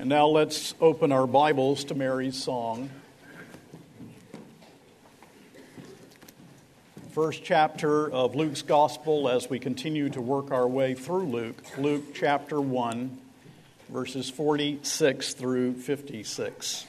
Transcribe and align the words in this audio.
And 0.00 0.08
now 0.08 0.28
let's 0.28 0.74
open 0.80 1.12
our 1.12 1.26
Bibles 1.26 1.84
to 1.84 1.94
Mary's 1.94 2.42
song. 2.42 2.88
First 7.10 7.44
chapter 7.44 8.10
of 8.10 8.34
Luke's 8.34 8.62
Gospel 8.62 9.28
as 9.28 9.50
we 9.50 9.58
continue 9.58 10.08
to 10.08 10.22
work 10.22 10.52
our 10.52 10.66
way 10.66 10.94
through 10.94 11.26
Luke. 11.26 11.62
Luke 11.76 12.14
chapter 12.14 12.58
1, 12.62 13.18
verses 13.90 14.30
46 14.30 15.34
through 15.34 15.74
56. 15.74 16.86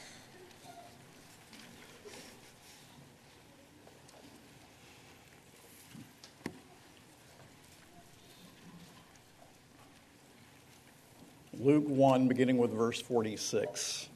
Luke 11.62 11.84
1, 11.86 12.26
beginning 12.26 12.58
with 12.58 12.72
verse 12.72 13.00
46. 13.00 14.08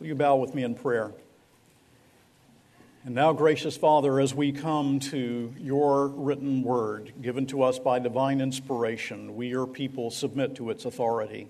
Will 0.00 0.08
you 0.08 0.16
bow 0.16 0.34
with 0.34 0.52
me 0.52 0.64
in 0.64 0.74
prayer? 0.74 1.12
And 3.04 3.14
now, 3.14 3.32
gracious 3.32 3.76
Father, 3.76 4.18
as 4.18 4.34
we 4.34 4.50
come 4.50 4.98
to 4.98 5.54
your 5.56 6.08
written 6.08 6.64
word 6.64 7.12
given 7.22 7.46
to 7.46 7.62
us 7.62 7.78
by 7.78 8.00
divine 8.00 8.40
inspiration, 8.40 9.36
we, 9.36 9.46
your 9.46 9.68
people, 9.68 10.10
submit 10.10 10.56
to 10.56 10.70
its 10.70 10.86
authority. 10.86 11.46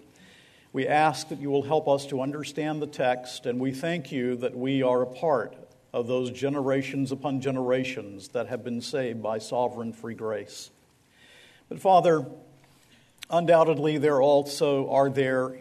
We 0.74 0.86
ask 0.86 1.30
that 1.30 1.40
you 1.40 1.48
will 1.48 1.62
help 1.62 1.88
us 1.88 2.04
to 2.08 2.20
understand 2.20 2.82
the 2.82 2.86
text, 2.86 3.46
and 3.46 3.58
we 3.58 3.72
thank 3.72 4.12
you 4.12 4.36
that 4.36 4.54
we 4.54 4.82
are 4.82 5.00
a 5.00 5.06
part 5.06 5.56
of 5.94 6.08
those 6.08 6.30
generations 6.30 7.10
upon 7.10 7.40
generations 7.40 8.28
that 8.28 8.48
have 8.48 8.62
been 8.62 8.82
saved 8.82 9.22
by 9.22 9.38
sovereign 9.38 9.94
free 9.94 10.14
grace. 10.14 10.68
But, 11.70 11.80
Father, 11.80 12.26
Undoubtedly, 13.32 13.96
there 13.98 14.20
also 14.20 14.90
are 14.90 15.08
there 15.08 15.56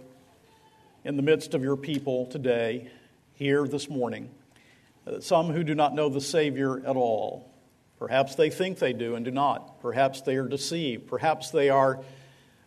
in 1.04 1.18
the 1.18 1.22
midst 1.22 1.54
of 1.54 1.62
your 1.62 1.78
people 1.78 2.26
today, 2.26 2.90
here 3.36 3.68
this 3.68 3.88
morning, 3.88 4.32
some 5.20 5.52
who 5.52 5.64
do 5.64 5.76
not 5.76 5.94
know 5.94 6.10
the 6.10 6.20
Savior 6.20 6.80
at 6.80 6.96
all. 6.96 7.48
Perhaps 8.00 8.34
they 8.34 8.50
think 8.50 8.80
they 8.80 8.92
do 8.92 9.14
and 9.14 9.24
do 9.24 9.30
not. 9.30 9.82
Perhaps 9.82 10.22
they 10.22 10.38
are 10.38 10.48
deceived. 10.48 11.08
Perhaps 11.08 11.52
they 11.52 11.70
are 11.70 12.00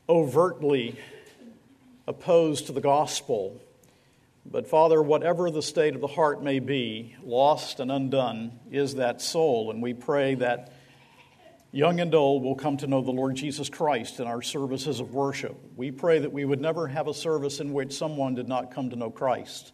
overtly 0.08 0.96
opposed 2.06 2.66
to 2.66 2.72
the 2.72 2.80
gospel. 2.80 3.60
But, 4.46 4.68
Father, 4.68 5.02
whatever 5.02 5.50
the 5.50 5.62
state 5.62 5.96
of 5.96 6.00
the 6.00 6.06
heart 6.06 6.44
may 6.44 6.60
be, 6.60 7.16
lost 7.24 7.80
and 7.80 7.90
undone 7.90 8.52
is 8.70 8.94
that 8.94 9.20
soul. 9.20 9.72
And 9.72 9.82
we 9.82 9.94
pray 9.94 10.36
that 10.36 10.72
young 11.72 12.00
and 12.00 12.14
old, 12.14 12.42
will 12.42 12.54
come 12.54 12.76
to 12.76 12.86
know 12.86 13.00
the 13.00 13.10
Lord 13.10 13.34
Jesus 13.34 13.70
Christ 13.70 14.20
in 14.20 14.26
our 14.26 14.42
services 14.42 15.00
of 15.00 15.14
worship. 15.14 15.56
We 15.74 15.90
pray 15.90 16.18
that 16.18 16.32
we 16.32 16.44
would 16.44 16.60
never 16.60 16.86
have 16.86 17.08
a 17.08 17.14
service 17.14 17.60
in 17.60 17.72
which 17.72 17.94
someone 17.94 18.34
did 18.34 18.46
not 18.46 18.70
come 18.70 18.90
to 18.90 18.96
know 18.96 19.10
Christ. 19.10 19.72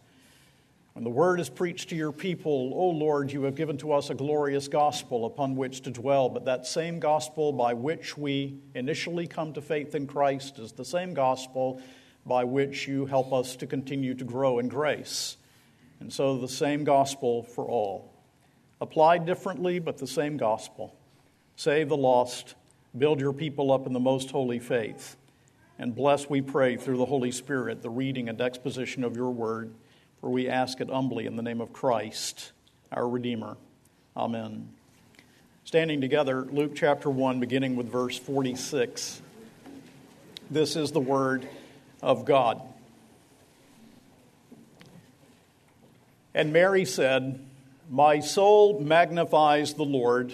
When 0.93 1.03
the 1.03 1.09
word 1.09 1.39
is 1.39 1.49
preached 1.49 1.89
to 1.89 1.95
your 1.95 2.11
people, 2.11 2.71
O 2.73 2.89
Lord, 2.89 3.31
you 3.31 3.43
have 3.43 3.55
given 3.55 3.77
to 3.79 3.91
us 3.91 4.09
a 4.09 4.15
glorious 4.15 4.67
gospel 4.67 5.25
upon 5.25 5.55
which 5.55 5.81
to 5.81 5.91
dwell, 5.91 6.29
but 6.29 6.45
that 6.45 6.65
same 6.65 6.99
gospel 6.99 7.51
by 7.51 7.73
which 7.73 8.17
we 8.17 8.59
initially 8.73 9.27
come 9.27 9.53
to 9.53 9.61
faith 9.61 9.93
in 9.93 10.07
Christ 10.07 10.57
is 10.57 10.71
the 10.71 10.85
same 10.85 11.13
gospel 11.13 11.81
by 12.25 12.43
which 12.43 12.87
you 12.87 13.05
help 13.05 13.33
us 13.33 13.55
to 13.57 13.67
continue 13.67 14.13
to 14.13 14.23
grow 14.23 14.59
in 14.59 14.67
grace. 14.67 15.37
And 15.99 16.11
so 16.11 16.37
the 16.37 16.47
same 16.47 16.85
gospel 16.85 17.43
for 17.43 17.65
all. 17.65 18.13
Applied 18.81 19.25
differently, 19.25 19.79
but 19.79 19.97
the 19.97 20.07
same 20.07 20.37
gospel. 20.37 20.98
Save 21.59 21.89
the 21.89 21.97
lost, 21.97 22.55
build 22.97 23.19
your 23.19 23.33
people 23.33 23.73
up 23.73 23.85
in 23.85 23.91
the 23.91 23.99
most 23.99 24.31
holy 24.31 24.59
faith, 24.59 25.17
and 25.77 25.93
bless, 25.93 26.29
we 26.29 26.41
pray, 26.41 26.77
through 26.77 26.95
the 26.95 27.05
Holy 27.05 27.31
Spirit, 27.31 27.81
the 27.81 27.89
reading 27.89 28.29
and 28.29 28.39
exposition 28.39 29.03
of 29.03 29.17
your 29.17 29.29
word, 29.29 29.73
for 30.21 30.29
we 30.29 30.47
ask 30.47 30.79
it 30.79 30.89
humbly 30.89 31.25
in 31.25 31.35
the 31.35 31.41
name 31.41 31.59
of 31.59 31.73
Christ, 31.73 32.53
our 32.93 33.05
Redeemer. 33.05 33.57
Amen. 34.15 34.69
Standing 35.65 35.99
together, 35.99 36.43
Luke 36.45 36.71
chapter 36.77 37.09
1, 37.09 37.41
beginning 37.41 37.75
with 37.75 37.91
verse 37.91 38.17
46. 38.17 39.21
This 40.49 40.77
is 40.77 40.93
the 40.93 41.01
word 41.01 41.45
of 42.01 42.23
God. 42.23 42.61
And 46.33 46.53
Mary 46.53 46.85
said, 46.85 47.45
My 47.89 48.21
soul 48.21 48.79
magnifies 48.79 49.73
the 49.73 49.83
Lord 49.83 50.33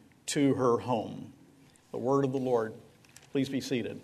to 0.27 0.53
her 0.55 0.77
home. 0.77 1.33
The 1.91 1.97
word 1.97 2.25
of 2.25 2.31
the 2.31 2.37
Lord. 2.37 2.73
Please 3.31 3.49
be 3.49 3.61
seated. 3.61 4.01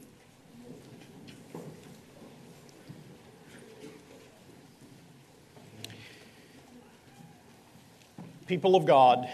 People 8.47 8.77
of 8.77 8.85
God, 8.85 9.29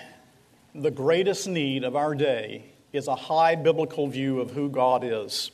the 0.74 0.90
greatest 0.90 1.48
need 1.48 1.84
of 1.84 1.96
our 1.96 2.16
day 2.16 2.66
is 2.92 3.08
a 3.08 3.16
high 3.16 3.54
biblical 3.54 4.08
view 4.08 4.40
of 4.40 4.52
who 4.52 4.70
God 4.70 5.04
is. 5.04 5.52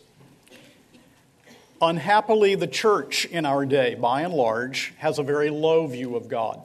Unhappily, 1.81 2.55
the 2.55 2.67
church 2.67 3.25
in 3.25 3.45
our 3.45 3.65
day, 3.65 3.95
by 3.95 4.21
and 4.21 4.33
large, 4.33 4.93
has 4.97 5.19
a 5.19 5.23
very 5.23 5.49
low 5.49 5.87
view 5.87 6.15
of 6.15 6.27
God. 6.27 6.61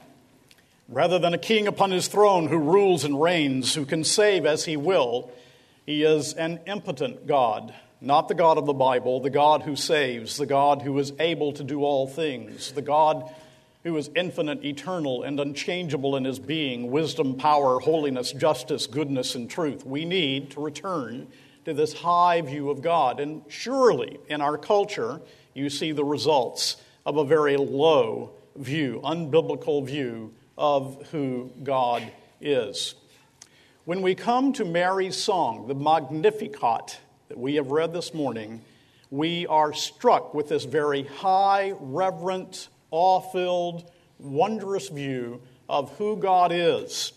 Rather 0.88 1.18
than 1.18 1.32
a 1.32 1.38
king 1.38 1.66
upon 1.66 1.90
his 1.90 2.08
throne 2.08 2.48
who 2.48 2.58
rules 2.58 3.04
and 3.04 3.20
reigns, 3.20 3.74
who 3.74 3.86
can 3.86 4.04
save 4.04 4.44
as 4.44 4.66
he 4.66 4.76
will, 4.76 5.30
he 5.86 6.02
is 6.02 6.34
an 6.34 6.60
impotent 6.66 7.26
God, 7.26 7.74
not 8.02 8.28
the 8.28 8.34
God 8.34 8.58
of 8.58 8.66
the 8.66 8.74
Bible, 8.74 9.20
the 9.20 9.30
God 9.30 9.62
who 9.62 9.76
saves, 9.76 10.36
the 10.36 10.46
God 10.46 10.82
who 10.82 10.98
is 10.98 11.12
able 11.18 11.52
to 11.54 11.64
do 11.64 11.84
all 11.84 12.06
things, 12.06 12.72
the 12.72 12.82
God 12.82 13.30
who 13.82 13.96
is 13.96 14.10
infinite, 14.14 14.62
eternal, 14.64 15.22
and 15.22 15.40
unchangeable 15.40 16.16
in 16.16 16.24
his 16.24 16.38
being 16.38 16.90
wisdom, 16.90 17.36
power, 17.36 17.80
holiness, 17.80 18.32
justice, 18.32 18.86
goodness, 18.86 19.34
and 19.34 19.48
truth. 19.48 19.86
We 19.86 20.04
need 20.04 20.50
to 20.52 20.60
return 20.60 21.28
to 21.64 21.72
this 21.72 21.94
high 21.94 22.42
view 22.42 22.68
of 22.68 22.82
God. 22.82 23.20
And 23.20 23.42
surely 23.48 24.18
in 24.28 24.42
our 24.42 24.58
culture, 24.58 25.20
you 25.54 25.70
see 25.70 25.92
the 25.92 26.04
results 26.04 26.76
of 27.06 27.16
a 27.16 27.24
very 27.24 27.56
low 27.56 28.32
view, 28.56 29.00
unbiblical 29.02 29.84
view 29.84 30.32
of 30.56 31.08
who 31.10 31.50
God 31.62 32.10
is. 32.40 32.94
When 33.84 34.02
we 34.02 34.14
come 34.14 34.52
to 34.54 34.64
Mary's 34.64 35.16
song, 35.16 35.66
the 35.68 35.74
Magnificat, 35.74 36.98
that 37.28 37.38
we 37.38 37.56
have 37.56 37.70
read 37.70 37.92
this 37.92 38.14
morning, 38.14 38.62
we 39.10 39.46
are 39.46 39.72
struck 39.72 40.34
with 40.34 40.48
this 40.48 40.64
very 40.64 41.02
high, 41.04 41.74
reverent, 41.78 42.68
awe 42.90 43.20
filled, 43.20 43.90
wondrous 44.18 44.88
view 44.88 45.42
of 45.68 45.96
who 45.98 46.16
God 46.16 46.52
is. 46.52 47.12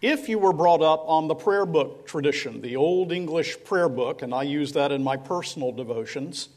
If 0.00 0.28
you 0.28 0.38
were 0.38 0.52
brought 0.52 0.80
up 0.80 1.02
on 1.06 1.26
the 1.26 1.34
prayer 1.34 1.66
book 1.66 2.06
tradition, 2.06 2.62
the 2.62 2.76
Old 2.76 3.12
English 3.12 3.64
prayer 3.64 3.88
book, 3.88 4.22
and 4.22 4.32
I 4.32 4.44
use 4.44 4.72
that 4.72 4.92
in 4.92 5.02
my 5.02 5.16
personal 5.16 5.72
devotions 5.72 6.48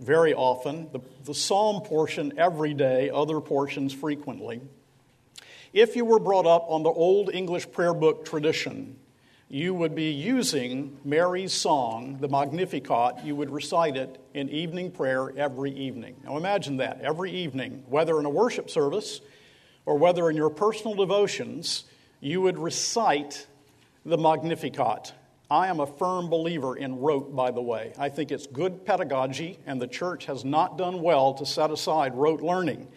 very 0.00 0.34
often, 0.34 0.88
the, 0.92 1.00
the 1.24 1.34
psalm 1.34 1.82
portion 1.82 2.32
every 2.36 2.74
day, 2.74 3.08
other 3.10 3.40
portions 3.40 3.92
frequently. 3.92 4.60
If 5.72 5.96
you 5.96 6.04
were 6.04 6.18
brought 6.18 6.44
up 6.44 6.66
on 6.68 6.82
the 6.82 6.90
Old 6.90 7.32
English 7.32 7.72
prayer 7.72 7.94
book 7.94 8.26
tradition, 8.26 8.98
you 9.48 9.72
would 9.72 9.94
be 9.94 10.10
using 10.10 10.98
Mary's 11.02 11.54
song, 11.54 12.18
the 12.20 12.28
Magnificat. 12.28 13.24
You 13.24 13.34
would 13.36 13.48
recite 13.48 13.96
it 13.96 14.20
in 14.34 14.50
evening 14.50 14.90
prayer 14.90 15.32
every 15.34 15.70
evening. 15.70 16.16
Now 16.24 16.36
imagine 16.36 16.76
that, 16.76 17.00
every 17.00 17.30
evening, 17.32 17.84
whether 17.88 18.20
in 18.20 18.26
a 18.26 18.30
worship 18.30 18.68
service 18.68 19.22
or 19.86 19.96
whether 19.96 20.28
in 20.28 20.36
your 20.36 20.50
personal 20.50 20.94
devotions, 20.94 21.84
you 22.20 22.42
would 22.42 22.58
recite 22.58 23.46
the 24.04 24.18
Magnificat. 24.18 25.14
I 25.50 25.68
am 25.68 25.80
a 25.80 25.86
firm 25.86 26.28
believer 26.28 26.76
in 26.76 26.98
rote, 26.98 27.34
by 27.34 27.50
the 27.50 27.62
way. 27.62 27.94
I 27.98 28.10
think 28.10 28.30
it's 28.30 28.46
good 28.46 28.84
pedagogy, 28.84 29.58
and 29.66 29.80
the 29.80 29.88
church 29.88 30.26
has 30.26 30.44
not 30.44 30.76
done 30.76 31.00
well 31.00 31.32
to 31.34 31.46
set 31.46 31.70
aside 31.70 32.14
rote 32.14 32.42
learning. 32.42 32.88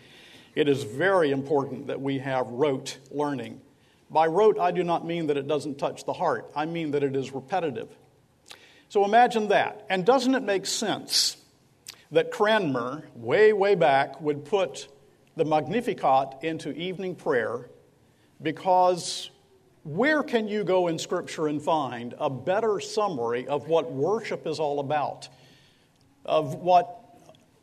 It 0.55 0.69
is 0.69 0.83
very 0.83 1.31
important 1.31 1.87
that 1.87 1.99
we 1.99 2.19
have 2.19 2.47
rote 2.47 2.97
learning. 3.11 3.61
By 4.09 4.27
rote, 4.27 4.57
I 4.57 4.71
do 4.71 4.83
not 4.83 5.05
mean 5.05 5.27
that 5.27 5.37
it 5.37 5.47
doesn't 5.47 5.77
touch 5.77 6.05
the 6.05 6.13
heart, 6.13 6.49
I 6.55 6.65
mean 6.65 6.91
that 6.91 7.03
it 7.03 7.15
is 7.15 7.33
repetitive. 7.33 7.89
So 8.87 9.03
imagine 9.03 9.49
that. 9.49 9.85
And 9.89 10.05
doesn't 10.05 10.35
it 10.35 10.43
make 10.43 10.65
sense 10.65 11.37
that 12.11 12.31
Cranmer, 12.31 13.03
way, 13.15 13.51
way 13.51 13.75
back, 13.75 14.21
would 14.21 14.45
put 14.45 14.87
the 15.35 15.43
Magnificat 15.43 16.35
into 16.43 16.71
evening 16.71 17.15
prayer 17.15 17.69
because 18.41 19.31
where 19.83 20.23
can 20.23 20.47
you 20.47 20.63
go 20.63 20.87
in 20.87 20.97
Scripture 20.97 21.47
and 21.47 21.61
find 21.61 22.15
a 22.19 22.29
better 22.29 22.79
summary 22.79 23.47
of 23.47 23.67
what 23.67 23.91
worship 23.91 24.47
is 24.47 24.59
all 24.59 24.79
about? 24.79 25.27
Of 26.25 26.55
what, 26.55 27.04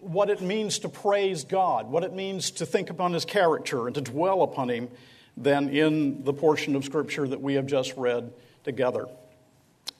what 0.02 0.30
it 0.30 0.40
means 0.40 0.80
to 0.80 0.88
praise 0.88 1.44
God, 1.44 1.88
what 1.88 2.02
it 2.02 2.12
means 2.12 2.50
to 2.52 2.66
think 2.66 2.90
upon 2.90 3.12
His 3.12 3.24
character 3.24 3.86
and 3.86 3.94
to 3.94 4.00
dwell 4.00 4.42
upon 4.42 4.68
Him 4.68 4.88
than 5.36 5.68
in 5.68 6.24
the 6.24 6.32
portion 6.32 6.74
of 6.74 6.84
Scripture 6.84 7.26
that 7.28 7.40
we 7.40 7.54
have 7.54 7.66
just 7.66 7.96
read 7.96 8.32
together. 8.64 9.06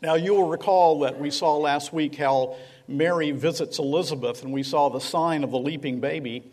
Now, 0.02 0.14
you 0.14 0.34
will 0.34 0.48
recall 0.48 1.00
that 1.00 1.20
we 1.20 1.30
saw 1.30 1.56
last 1.56 1.92
week 1.92 2.16
how 2.16 2.56
Mary 2.88 3.30
visits 3.30 3.78
Elizabeth 3.78 4.42
and 4.42 4.52
we 4.52 4.64
saw 4.64 4.88
the 4.88 4.98
sign 4.98 5.44
of 5.44 5.52
the 5.52 5.58
leaping 5.58 6.00
baby. 6.00 6.50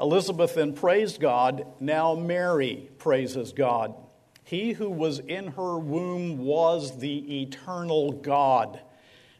Elizabeth 0.00 0.56
then 0.56 0.72
praised 0.72 1.20
God. 1.20 1.66
Now, 1.78 2.16
Mary 2.16 2.90
praises 2.98 3.52
God. 3.52 3.94
He 4.42 4.72
who 4.72 4.90
was 4.90 5.20
in 5.20 5.48
her 5.48 5.78
womb 5.78 6.38
was 6.38 6.98
the 6.98 7.42
eternal 7.42 8.12
God. 8.12 8.80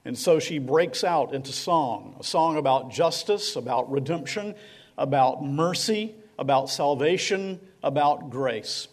And 0.08 0.16
so 0.16 0.38
she 0.38 0.58
breaks 0.58 1.05
out 1.05 1.34
into 1.34 1.52
song 1.52 2.16
a 2.19 2.25
song 2.25 2.56
about 2.56 2.90
justice, 2.90 3.56
about 3.56 3.90
redemption, 3.93 4.55
about 4.96 5.44
mercy, 5.44 6.14
about 6.38 6.70
salvation, 6.70 7.60
about 7.82 8.31
grace. 8.31 8.88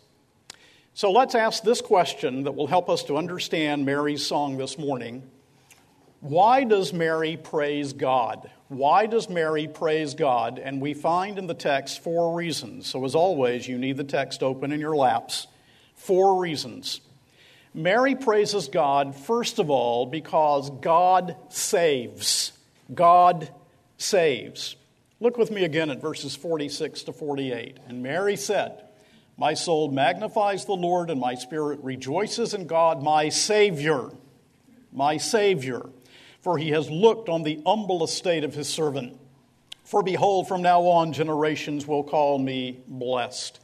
So 0.93 1.13
let's 1.13 1.33
ask 1.33 1.63
this 1.63 1.79
question 1.79 2.43
that 2.43 2.51
will 2.51 2.67
help 2.67 2.89
us 2.89 3.03
to 3.05 3.15
understand 3.15 3.85
Mary's 3.85 4.27
song 4.27 4.57
this 4.57 4.77
morning. 4.77 5.23
Why 6.19 6.65
does 6.65 6.91
Mary 6.91 7.37
praise 7.37 7.93
God? 7.93 8.51
Why 8.67 9.05
does 9.05 9.29
Mary 9.29 9.69
praise 9.69 10.15
God? 10.15 10.59
And 10.59 10.81
we 10.81 10.93
find 10.93 11.39
in 11.39 11.47
the 11.47 11.53
text 11.53 12.03
four 12.03 12.35
reasons. 12.35 12.87
So, 12.87 13.05
as 13.05 13.15
always, 13.15 13.69
you 13.69 13.77
need 13.77 13.95
the 13.95 14.03
text 14.03 14.43
open 14.43 14.73
in 14.73 14.81
your 14.81 14.97
laps. 14.97 15.47
Four 15.95 16.41
reasons. 16.41 16.99
Mary 17.75 18.15
praises 18.15 18.69
God, 18.69 19.13
first 19.13 19.59
of 19.59 19.69
all, 19.69 20.05
because 20.05 20.69
God 20.79 21.35
saves. 21.49 22.53
God 22.93 23.53
saves. 23.97 24.77
Look 25.19 25.37
with 25.37 25.51
me 25.51 25.65
again 25.65 25.89
at 25.89 26.01
verses 26.01 26.37
46 26.37 27.03
to 27.03 27.13
48. 27.13 27.77
And 27.89 28.01
Mary 28.01 28.37
said, 28.37 28.81
My 29.37 29.55
soul 29.55 29.91
magnifies 29.91 30.63
the 30.63 30.73
Lord, 30.73 31.09
and 31.09 31.19
my 31.19 31.35
spirit 31.35 31.81
rejoices 31.83 32.53
in 32.53 32.65
God, 32.65 33.03
my 33.03 33.27
Savior. 33.27 34.09
My 34.93 35.17
Savior. 35.17 35.89
For 36.39 36.57
he 36.57 36.69
has 36.69 36.89
looked 36.89 37.27
on 37.27 37.43
the 37.43 37.61
humble 37.65 38.05
estate 38.05 38.45
of 38.45 38.53
his 38.53 38.69
servant. 38.69 39.19
For 39.83 40.01
behold, 40.01 40.47
from 40.47 40.61
now 40.61 40.83
on 40.83 41.11
generations 41.11 41.85
will 41.85 42.03
call 42.03 42.39
me 42.39 42.79
blessed. 42.87 43.59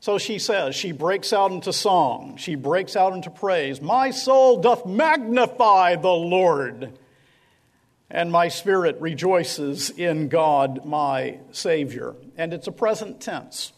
So 0.00 0.18
she 0.18 0.38
says, 0.38 0.74
she 0.74 0.92
breaks 0.92 1.32
out 1.32 1.52
into 1.52 1.72
song, 1.72 2.36
she 2.38 2.54
breaks 2.54 2.96
out 2.96 3.12
into 3.12 3.30
praise. 3.30 3.80
My 3.80 4.10
soul 4.10 4.60
doth 4.60 4.86
magnify 4.86 5.96
the 5.96 6.08
Lord 6.08 6.98
and 8.10 8.32
my 8.32 8.48
spirit 8.48 9.00
rejoices 9.00 9.90
in 9.90 10.28
God, 10.28 10.84
my 10.84 11.38
Savior. 11.52 12.16
And 12.36 12.52
it's 12.52 12.66
a 12.66 12.72
present 12.72 13.20
tense. 13.20 13.72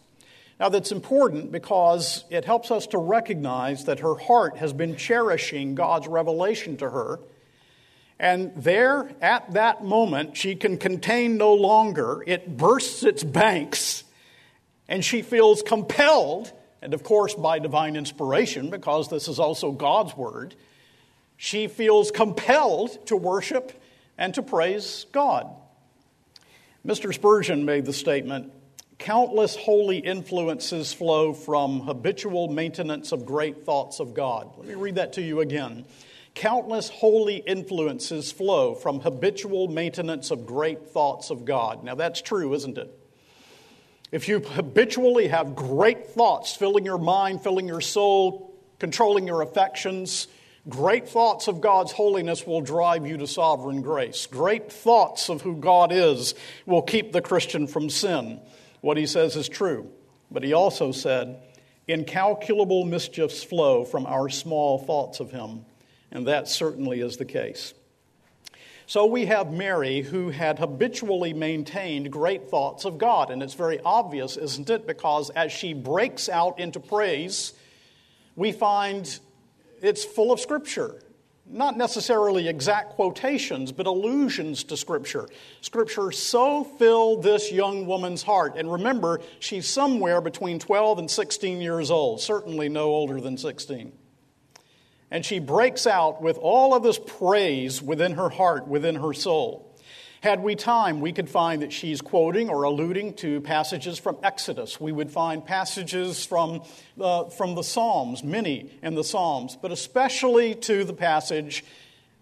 Now, 0.58 0.69
that's 0.69 0.92
important 0.92 1.52
because 1.52 2.24
it 2.30 2.44
helps 2.44 2.70
us 2.70 2.86
to 2.88 2.98
recognize 2.98 3.84
that 3.84 4.00
her 4.00 4.14
heart 4.14 4.56
has 4.58 4.72
been 4.72 4.96
cherishing 4.96 5.74
God's 5.74 6.06
revelation 6.06 6.76
to 6.78 6.88
her. 6.88 7.20
And 8.19 8.52
there, 8.54 9.10
at 9.20 9.52
that 9.52 9.84
moment, 9.84 10.36
she 10.36 10.54
can 10.54 10.78
contain 10.78 11.36
no 11.36 11.52
longer. 11.52 12.22
It 12.26 12.56
bursts 12.56 13.02
its 13.02 13.24
banks, 13.24 14.01
and 14.93 15.03
she 15.03 15.23
feels 15.23 15.62
compelled, 15.62 16.53
and 16.83 16.93
of 16.93 17.03
course, 17.03 17.33
by 17.33 17.59
divine 17.59 17.97
inspiration, 17.97 18.69
because 18.69 19.09
this 19.09 19.27
is 19.27 19.39
also 19.39 19.73
God's 19.73 20.15
word, 20.15 20.55
she 21.39 21.67
feels 21.67 22.11
compelled 22.11 23.06
to 23.06 23.17
worship 23.17 23.73
and 24.19 24.35
to 24.35 24.43
praise 24.43 25.06
God. 25.11 25.49
Mr. 26.87 27.15
Spurgeon 27.15 27.65
made 27.65 27.87
the 27.87 27.94
statement 27.94 28.53
countless 28.99 29.56
holy 29.56 29.97
influences 29.97 30.93
flow 30.93 31.33
from 31.33 31.81
habitual 31.81 32.49
maintenance 32.49 33.12
of 33.12 33.25
great 33.25 33.65
thoughts 33.65 33.99
of 33.99 34.12
God. 34.12 34.50
Let 34.59 34.69
me 34.69 34.75
read 34.75 34.97
that 34.97 35.15
to 35.15 35.23
you 35.23 35.41
again. 35.41 35.87
Countless 36.35 36.91
holy 36.91 37.37
influences 37.37 38.31
flow 38.31 38.75
from 38.75 39.00
habitual 39.00 39.69
maintenance 39.69 40.31
of 40.31 40.44
great 40.44 40.89
thoughts 40.89 41.31
of 41.31 41.47
God. 41.47 41.83
Now, 41.83 41.94
that's 41.94 42.21
true, 42.21 42.53
isn't 42.53 42.77
it? 42.77 43.01
If 44.12 44.29
you 44.29 44.38
habitually 44.41 45.29
have 45.29 45.56
great 45.56 46.11
thoughts 46.11 46.55
filling 46.55 46.85
your 46.85 46.99
mind, 46.99 47.43
filling 47.43 47.67
your 47.67 47.81
soul, 47.81 48.55
controlling 48.79 49.26
your 49.26 49.43
affections, 49.43 50.29
Great 50.69 51.09
thoughts 51.09 51.49
of 51.49 51.61
God's 51.61 51.91
holiness 51.91 52.47
will 52.47 52.61
drive 52.61 53.05
you 53.05 53.17
to 53.17 53.26
sovereign 53.26 53.82
grace. 53.82 54.26
Great 54.26 54.70
thoughts 54.70 55.29
of 55.29 55.43
who 55.43 55.56
God 55.56 55.91
is 55.91 56.37
will 56.67 56.82
keep 56.82 57.11
the 57.11 57.20
Christian 57.20 57.67
from 57.67 57.91
sin. 57.91 58.41
What 58.81 58.97
he 58.97 59.06
says 59.06 59.35
is 59.35 59.49
true. 59.49 59.91
But 60.31 60.44
he 60.44 60.53
also 60.53 60.93
said, 60.93 61.43
incalculable 61.88 62.85
mischiefs 62.85 63.43
flow 63.43 63.85
from 63.85 64.06
our 64.06 64.29
small 64.29 64.79
thoughts 64.79 65.19
of 65.19 65.32
him. 65.32 65.65
And 66.12 66.29
that 66.29 66.47
certainly 66.47 67.00
is 67.00 67.17
the 67.17 67.25
case. 67.25 67.75
So 68.87 69.06
we 69.06 69.26
have 69.26 69.52
Mary 69.52 70.00
who 70.00 70.31
had 70.31 70.58
habitually 70.58 71.32
maintained 71.32 72.11
great 72.11 72.49
thoughts 72.49 72.84
of 72.84 72.98
God. 72.98 73.31
And 73.31 73.43
it's 73.43 73.55
very 73.55 73.81
obvious, 73.81 74.36
isn't 74.36 74.70
it? 74.70 74.86
Because 74.86 75.31
as 75.31 75.53
she 75.53 75.72
breaks 75.72 76.29
out 76.29 76.58
into 76.58 76.81
praise, 76.81 77.53
we 78.36 78.53
find 78.53 79.19
it's 79.81 80.05
full 80.05 80.32
of 80.32 80.41
Scripture. 80.41 81.01
Not 81.44 81.77
necessarily 81.77 82.48
exact 82.48 82.91
quotations, 82.91 83.72
but 83.72 83.86
allusions 83.86 84.65
to 84.65 84.77
Scripture. 84.77 85.29
Scripture 85.60 86.12
so 86.12 86.65
filled 86.65 87.22
this 87.22 87.53
young 87.53 87.86
woman's 87.86 88.22
heart. 88.22 88.55
And 88.56 88.72
remember, 88.72 89.20
she's 89.39 89.67
somewhere 89.67 90.20
between 90.20 90.58
12 90.58 91.01
and 91.01 91.10
16 91.10 91.60
years 91.60 91.91
old, 91.91 92.20
certainly 92.20 92.69
no 92.69 92.84
older 92.84 93.20
than 93.20 93.36
16. 93.36 93.93
And 95.12 95.26
she 95.26 95.40
breaks 95.40 95.86
out 95.86 96.22
with 96.22 96.38
all 96.38 96.74
of 96.74 96.82
this 96.82 96.98
praise 96.98 97.82
within 97.82 98.12
her 98.12 98.31
heart, 98.31 98.66
within 98.66 98.94
her 98.94 99.12
soul. 99.12 99.70
Had 100.22 100.42
we 100.42 100.54
time, 100.54 101.02
we 101.02 101.12
could 101.12 101.28
find 101.28 101.60
that 101.60 101.70
she's 101.70 102.00
quoting 102.00 102.48
or 102.48 102.62
alluding 102.62 103.12
to 103.16 103.42
passages 103.42 103.98
from 103.98 104.16
Exodus. 104.22 104.81
We 104.81 104.90
would 104.90 105.10
find 105.10 105.44
passages 105.44 106.24
from, 106.24 106.62
uh, 106.98 107.24
from 107.24 107.54
the 107.54 107.62
Psalms, 107.62 108.24
many 108.24 108.70
in 108.82 108.94
the 108.94 109.04
Psalms, 109.04 109.54
but 109.60 109.70
especially 109.70 110.54
to 110.54 110.82
the 110.82 110.94
passage 110.94 111.62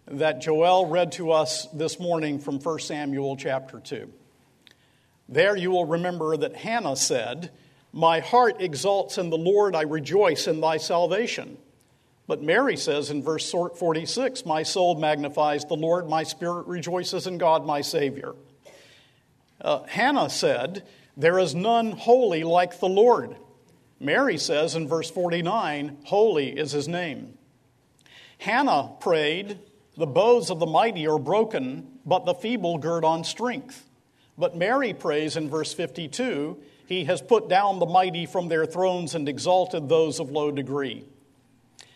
that 0.09 0.41
Joel 0.41 0.87
read 0.87 1.13
to 1.13 1.31
us 1.31 1.67
this 1.67 2.01
morning 2.01 2.41
from 2.41 2.59
1 2.59 2.81
Samuel 2.81 3.37
chapter 3.37 3.79
2. 3.79 4.13
There 5.29 5.57
you 5.57 5.71
will 5.71 5.87
remember 5.87 6.37
that 6.37 6.57
Hannah 6.57 6.97
said, 6.97 7.53
My 7.93 8.19
heart 8.19 8.61
exalts 8.61 9.17
in 9.17 9.31
the 9.31 9.39
Lord, 9.39 9.77
I 9.77 9.83
rejoice 9.83 10.49
in 10.49 10.61
thy 10.61 10.79
salvation. 10.79 11.57
But 12.31 12.45
Mary 12.45 12.77
says 12.77 13.11
in 13.11 13.25
verse 13.25 13.51
46, 13.51 14.47
My 14.47 14.63
soul 14.63 14.95
magnifies 14.95 15.65
the 15.65 15.75
Lord, 15.75 16.09
my 16.09 16.23
spirit 16.23 16.69
rejoices 16.69 17.27
in 17.27 17.39
God, 17.39 17.67
my 17.67 17.81
Savior. 17.81 18.37
Uh, 19.61 19.83
Hannah 19.89 20.31
said, 20.31 20.87
There 21.17 21.41
is 21.41 21.57
none 21.57 21.91
holy 21.91 22.45
like 22.45 22.79
the 22.79 22.89
Lord. 22.89 23.35
Mary 23.99 24.39
says 24.39 24.77
in 24.77 24.87
verse 24.87 25.11
49, 25.11 25.99
Holy 26.05 26.57
is 26.57 26.71
his 26.71 26.87
name. 26.87 27.37
Hannah 28.39 28.93
prayed, 29.01 29.59
The 29.97 30.07
bows 30.07 30.51
of 30.51 30.61
the 30.61 30.67
mighty 30.67 31.09
are 31.09 31.19
broken, 31.19 31.99
but 32.07 32.27
the 32.27 32.35
feeble 32.35 32.79
gird 32.79 33.05
on 33.05 33.25
strength. 33.25 33.89
But 34.39 34.57
Mary 34.57 34.95
prays 34.95 35.37
in 35.37 35.51
verse 35.51 35.73
52, 35.73 36.63
He 36.87 37.07
has 37.07 37.21
put 37.21 37.49
down 37.49 37.81
the 37.81 37.87
mighty 37.87 38.25
from 38.25 38.47
their 38.47 38.67
thrones 38.67 39.17
and 39.17 39.29
exalted 39.29 39.89
those 39.89 40.21
of 40.21 40.31
low 40.31 40.53
degree. 40.53 41.07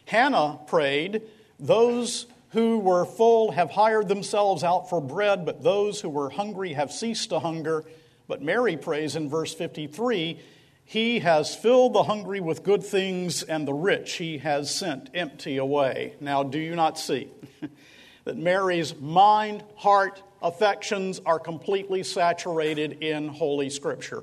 Hannah 0.06 0.58
prayed, 0.66 1.23
Those 1.58 2.26
who 2.50 2.78
were 2.78 3.04
full 3.04 3.50
have 3.50 3.70
hired 3.70 4.08
themselves 4.08 4.62
out 4.62 4.88
for 4.88 5.00
bread, 5.00 5.44
but 5.44 5.62
those 5.62 6.00
who 6.00 6.08
were 6.08 6.30
hungry 6.30 6.75
have 6.75 6.92
ceased 6.92 7.30
to 7.30 7.40
hunger. 7.40 7.84
But 8.28 8.42
Mary 8.42 8.76
prays 8.76 9.16
in 9.16 9.28
verse 9.28 9.52
53 9.52 10.38
He 10.84 11.18
has 11.18 11.54
filled 11.54 11.94
the 11.94 12.04
hungry 12.04 12.40
with 12.40 12.62
good 12.62 12.84
things, 12.84 13.42
and 13.42 13.66
the 13.66 13.75
rich 13.75 14.14
he 14.14 14.38
has 14.38 14.73
sent 14.73 15.11
empty 15.14 15.56
away. 15.56 16.14
Now, 16.20 16.42
do 16.42 16.58
you 16.58 16.76
not 16.76 16.99
see 16.99 17.28
that 18.25 18.37
Mary's 18.37 18.94
mind, 18.94 19.64
heart, 19.76 20.23
affections 20.40 21.20
are 21.26 21.40
completely 21.40 22.02
saturated 22.02 23.02
in 23.02 23.28
Holy 23.28 23.68
Scripture? 23.68 24.23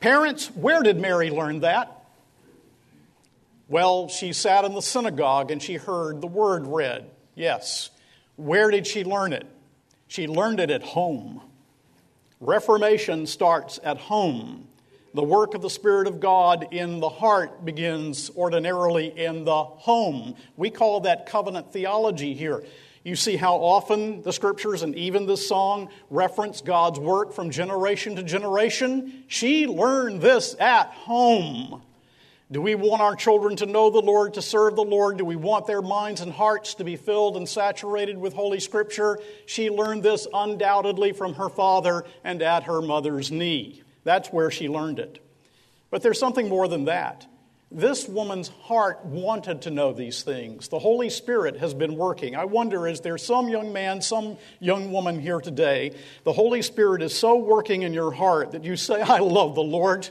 Parents, 0.00 0.48
where 0.48 0.82
did 0.82 0.98
Mary 0.98 1.30
learn 1.30 1.60
that? 1.60 2.03
Well, 3.68 4.08
she 4.08 4.32
sat 4.32 4.64
in 4.64 4.74
the 4.74 4.82
synagogue 4.82 5.50
and 5.50 5.62
she 5.62 5.74
heard 5.74 6.20
the 6.20 6.26
word 6.26 6.66
read. 6.66 7.10
Yes. 7.34 7.90
Where 8.36 8.70
did 8.70 8.86
she 8.86 9.04
learn 9.04 9.32
it? 9.32 9.46
She 10.06 10.26
learned 10.26 10.60
it 10.60 10.70
at 10.70 10.82
home. 10.82 11.40
Reformation 12.40 13.26
starts 13.26 13.80
at 13.82 13.96
home. 13.96 14.68
The 15.14 15.22
work 15.22 15.54
of 15.54 15.62
the 15.62 15.70
Spirit 15.70 16.08
of 16.08 16.20
God 16.20 16.68
in 16.72 17.00
the 17.00 17.08
heart 17.08 17.64
begins 17.64 18.30
ordinarily 18.36 19.16
in 19.16 19.44
the 19.44 19.64
home. 19.64 20.34
We 20.56 20.70
call 20.70 21.00
that 21.00 21.26
covenant 21.26 21.72
theology 21.72 22.34
here. 22.34 22.64
You 23.04 23.16
see 23.16 23.36
how 23.36 23.56
often 23.56 24.22
the 24.22 24.32
scriptures 24.32 24.82
and 24.82 24.96
even 24.96 25.26
this 25.26 25.46
song 25.46 25.88
reference 26.10 26.60
God's 26.62 26.98
work 26.98 27.32
from 27.32 27.50
generation 27.50 28.16
to 28.16 28.22
generation? 28.22 29.24
She 29.28 29.66
learned 29.66 30.20
this 30.20 30.56
at 30.58 30.88
home. 30.88 31.82
Do 32.52 32.60
we 32.60 32.74
want 32.74 33.00
our 33.00 33.16
children 33.16 33.56
to 33.56 33.66
know 33.66 33.88
the 33.88 34.02
Lord, 34.02 34.34
to 34.34 34.42
serve 34.42 34.76
the 34.76 34.84
Lord? 34.84 35.16
Do 35.16 35.24
we 35.24 35.36
want 35.36 35.66
their 35.66 35.80
minds 35.80 36.20
and 36.20 36.30
hearts 36.30 36.74
to 36.74 36.84
be 36.84 36.96
filled 36.96 37.38
and 37.38 37.48
saturated 37.48 38.18
with 38.18 38.34
Holy 38.34 38.60
Scripture? 38.60 39.18
She 39.46 39.70
learned 39.70 40.02
this 40.02 40.26
undoubtedly 40.32 41.12
from 41.12 41.34
her 41.34 41.48
father 41.48 42.04
and 42.22 42.42
at 42.42 42.64
her 42.64 42.82
mother's 42.82 43.32
knee. 43.32 43.82
That's 44.04 44.28
where 44.28 44.50
she 44.50 44.68
learned 44.68 44.98
it. 44.98 45.24
But 45.90 46.02
there's 46.02 46.18
something 46.18 46.48
more 46.48 46.68
than 46.68 46.84
that. 46.84 47.26
This 47.72 48.06
woman's 48.06 48.48
heart 48.48 49.04
wanted 49.06 49.62
to 49.62 49.70
know 49.70 49.94
these 49.94 50.22
things. 50.22 50.68
The 50.68 50.78
Holy 50.78 51.08
Spirit 51.08 51.56
has 51.56 51.72
been 51.72 51.96
working. 51.96 52.36
I 52.36 52.44
wonder, 52.44 52.86
is 52.86 53.00
there 53.00 53.16
some 53.16 53.48
young 53.48 53.72
man, 53.72 54.02
some 54.02 54.36
young 54.60 54.92
woman 54.92 55.18
here 55.18 55.40
today? 55.40 55.96
The 56.24 56.32
Holy 56.32 56.60
Spirit 56.60 57.02
is 57.02 57.16
so 57.16 57.36
working 57.36 57.82
in 57.82 57.94
your 57.94 58.12
heart 58.12 58.52
that 58.52 58.64
you 58.64 58.76
say, 58.76 59.00
I 59.00 59.18
love 59.20 59.54
the 59.54 59.62
Lord. 59.62 60.10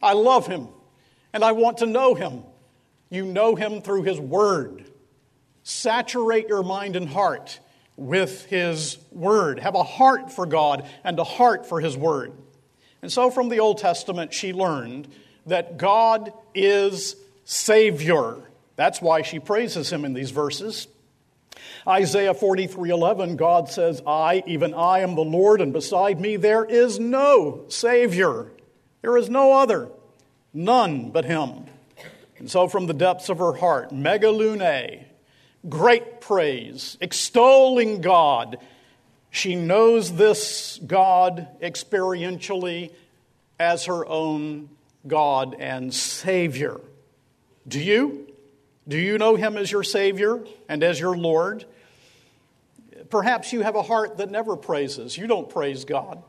I 0.00 0.12
love 0.12 0.46
Him 0.46 0.68
and 1.34 1.44
I 1.44 1.52
want 1.52 1.78
to 1.78 1.86
know 1.86 2.14
him. 2.14 2.44
You 3.10 3.26
know 3.26 3.56
him 3.56 3.82
through 3.82 4.04
his 4.04 4.18
word. 4.18 4.84
Saturate 5.64 6.48
your 6.48 6.62
mind 6.62 6.94
and 6.94 7.08
heart 7.08 7.58
with 7.96 8.46
his 8.46 8.98
word. 9.10 9.58
Have 9.58 9.74
a 9.74 9.82
heart 9.82 10.32
for 10.32 10.46
God 10.46 10.88
and 11.02 11.18
a 11.18 11.24
heart 11.24 11.66
for 11.66 11.80
his 11.80 11.96
word. 11.96 12.32
And 13.02 13.12
so 13.12 13.30
from 13.30 13.48
the 13.48 13.58
Old 13.58 13.78
Testament, 13.78 14.32
she 14.32 14.52
learned 14.52 15.08
that 15.46 15.76
God 15.76 16.32
is 16.54 17.16
Savior. 17.44 18.36
That's 18.76 19.02
why 19.02 19.22
she 19.22 19.40
praises 19.40 19.92
him 19.92 20.04
in 20.04 20.14
these 20.14 20.30
verses. 20.30 20.86
Isaiah 21.86 22.32
43:11 22.32 23.36
God 23.36 23.68
says, 23.68 24.00
"I, 24.06 24.42
even 24.46 24.72
I 24.72 25.00
am 25.00 25.16
the 25.16 25.24
Lord 25.24 25.60
and 25.60 25.72
beside 25.72 26.20
me 26.20 26.36
there 26.36 26.64
is 26.64 26.98
no 26.98 27.64
savior. 27.68 28.52
There 29.02 29.16
is 29.16 29.28
no 29.28 29.52
other." 29.52 29.90
None 30.54 31.10
but 31.10 31.24
him. 31.24 31.66
And 32.38 32.50
so, 32.50 32.68
from 32.68 32.86
the 32.86 32.94
depths 32.94 33.28
of 33.28 33.38
her 33.38 33.52
heart, 33.52 33.90
megalune, 33.90 35.04
great 35.68 36.20
praise, 36.20 36.96
extolling 37.00 38.00
God, 38.00 38.58
she 39.30 39.56
knows 39.56 40.14
this 40.14 40.78
God 40.86 41.48
experientially 41.60 42.92
as 43.58 43.86
her 43.86 44.06
own 44.06 44.68
God 45.06 45.56
and 45.58 45.92
Savior. 45.92 46.80
Do 47.66 47.80
you? 47.80 48.32
Do 48.86 48.98
you 48.98 49.18
know 49.18 49.34
Him 49.36 49.56
as 49.56 49.72
your 49.72 49.82
Savior 49.82 50.44
and 50.68 50.82
as 50.82 51.00
your 51.00 51.16
Lord? 51.16 51.64
Perhaps 53.10 53.52
you 53.52 53.62
have 53.62 53.74
a 53.74 53.82
heart 53.82 54.18
that 54.18 54.30
never 54.30 54.56
praises. 54.56 55.16
You 55.16 55.26
don't 55.26 55.48
praise 55.48 55.84
God. 55.84 56.22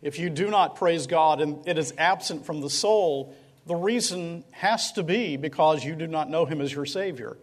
If 0.00 0.18
you 0.18 0.30
do 0.30 0.50
not 0.50 0.76
praise 0.76 1.06
God 1.06 1.40
and 1.40 1.66
it 1.66 1.78
is 1.78 1.94
absent 1.96 2.44
from 2.44 2.60
the 2.60 2.70
soul, 2.70 3.34
the 3.66 3.76
reason 3.76 4.44
has 4.50 4.92
to 4.92 5.02
be 5.02 5.36
because 5.36 5.84
you 5.84 5.94
do 5.94 6.06
not 6.06 6.28
know 6.28 6.44
him 6.44 6.60
as 6.60 6.72
your 6.72 6.86
Savior. 6.86 7.36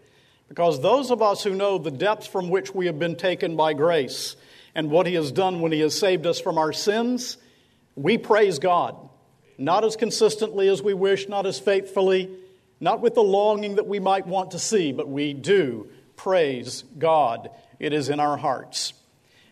Because 0.48 0.82
those 0.82 1.12
of 1.12 1.22
us 1.22 1.44
who 1.44 1.54
know 1.54 1.78
the 1.78 1.92
depths 1.92 2.28
from 2.28 2.50
which 2.50 2.74
we 2.74 2.88
have 2.88 3.00
been 3.00 3.16
taken 3.16 3.56
by 3.56 3.74
grace 3.74 4.36
and 4.76 4.90
what 4.90 5.06
he 5.06 5.14
has 5.14 5.32
done 5.32 5.62
when 5.62 5.72
he 5.72 5.80
has 5.82 5.98
saved 5.98 6.26
us 6.26 6.40
from 6.40 6.58
our 6.58 6.74
sins, 6.74 7.38
we 7.96 8.18
praise 8.18 8.60
God. 8.60 8.98
Not 9.58 9.86
as 9.86 9.96
consistently 9.96 10.68
as 10.68 10.82
we 10.82 10.94
wish, 10.94 11.28
not 11.28 11.46
as 11.46 11.60
faithfully, 11.60 12.30
not 12.80 13.02
with 13.02 13.14
the 13.14 13.22
longing 13.22 13.76
that 13.76 13.88
we 13.88 14.00
might 14.00 14.26
want 14.26 14.52
to 14.52 14.60
see, 14.60 14.92
but 14.92 15.08
we 15.08 15.34
do 15.34 15.90
praise 16.16 16.84
God. 16.98 17.50
It 17.80 17.94
is 17.94 18.10
in 18.10 18.20
our 18.20 18.38
hearts. 18.38 18.94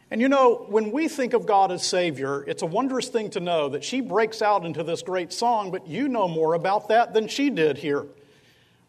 And 0.10 0.22
you 0.22 0.30
know, 0.30 0.66
when 0.70 0.92
we 0.92 1.10
think 1.10 1.34
of 1.34 1.46
God 1.46 1.72
as 1.72 1.86
Savior, 1.86 2.44
it's 2.48 2.62
a 2.62 2.66
wondrous 2.66 3.10
thing 3.10 3.30
to 3.32 3.42
know 3.42 3.70
that 3.70 3.84
she 3.84 4.00
breaks 4.00 4.42
out 4.42 4.66
into 4.66 4.84
this 4.84 5.02
great 5.02 5.34
song, 5.34 5.70
but 5.70 5.88
you 5.88 6.08
know 6.08 6.28
more 6.28 6.54
about 6.54 6.88
that 6.88 7.14
than 7.14 7.28
she 7.28 7.50
did 7.50 7.78
here. 7.78 8.06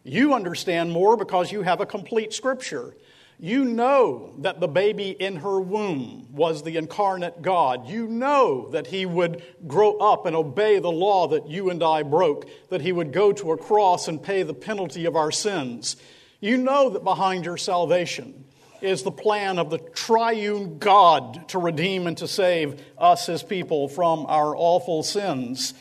You 0.04 0.34
understand 0.34 0.92
more 0.92 1.16
because 1.16 1.50
you 1.50 1.62
have 1.62 1.80
a 1.80 1.86
complete 1.86 2.32
scripture. 2.32 2.94
You 3.40 3.64
know 3.64 4.32
that 4.38 4.58
the 4.58 4.68
baby 4.68 5.10
in 5.10 5.36
her 5.36 5.60
womb 5.60 6.26
was 6.32 6.62
the 6.62 6.76
incarnate 6.76 7.42
God. 7.42 7.88
You 7.88 8.06
know 8.06 8.68
that 8.70 8.88
he 8.88 9.06
would 9.06 9.42
grow 9.66 9.96
up 9.98 10.26
and 10.26 10.34
obey 10.34 10.78
the 10.78 10.90
law 10.90 11.28
that 11.28 11.48
you 11.48 11.70
and 11.70 11.82
I 11.82 12.02
broke, 12.02 12.48
that 12.68 12.80
he 12.80 12.90
would 12.90 13.12
go 13.12 13.32
to 13.32 13.52
a 13.52 13.56
cross 13.56 14.08
and 14.08 14.22
pay 14.22 14.42
the 14.42 14.54
penalty 14.54 15.04
of 15.04 15.14
our 15.14 15.30
sins. 15.30 15.96
You 16.40 16.56
know 16.56 16.90
that 16.90 17.04
behind 17.04 17.44
your 17.44 17.56
salvation, 17.56 18.44
is 18.80 19.02
the 19.02 19.10
plan 19.10 19.58
of 19.58 19.70
the 19.70 19.78
triune 19.78 20.78
God 20.78 21.48
to 21.48 21.58
redeem 21.58 22.06
and 22.06 22.16
to 22.18 22.28
save 22.28 22.82
us, 22.96 23.26
his 23.26 23.42
people, 23.42 23.88
from 23.88 24.26
our 24.26 24.54
awful 24.56 25.02
sins. 25.02 25.74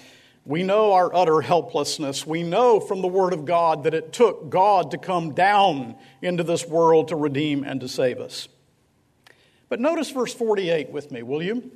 We 0.46 0.64
know 0.64 0.94
our 0.94 1.14
utter 1.14 1.42
helplessness. 1.42 2.26
We 2.26 2.42
know 2.42 2.80
from 2.80 3.02
the 3.02 3.08
Word 3.08 3.34
of 3.34 3.46
God 3.46 3.84
that 3.84 3.94
it 3.94 4.14
took 4.14 4.50
God 4.50 4.92
to 4.92 4.98
come 4.98 5.34
down 5.34 5.96
into 6.22 6.44
this 6.44 6.66
world 6.66 7.10
to 7.10 7.16
redeem 7.16 7.64
and 7.64 7.82
to 7.82 7.90
save 7.90 8.20
us. 8.20 8.48
But 9.70 9.82
notice 9.82 10.10
verse 10.10 10.34
48 10.34 10.90
with 10.90 11.12
me, 11.12 11.22
will 11.22 11.44
you? 11.44 11.72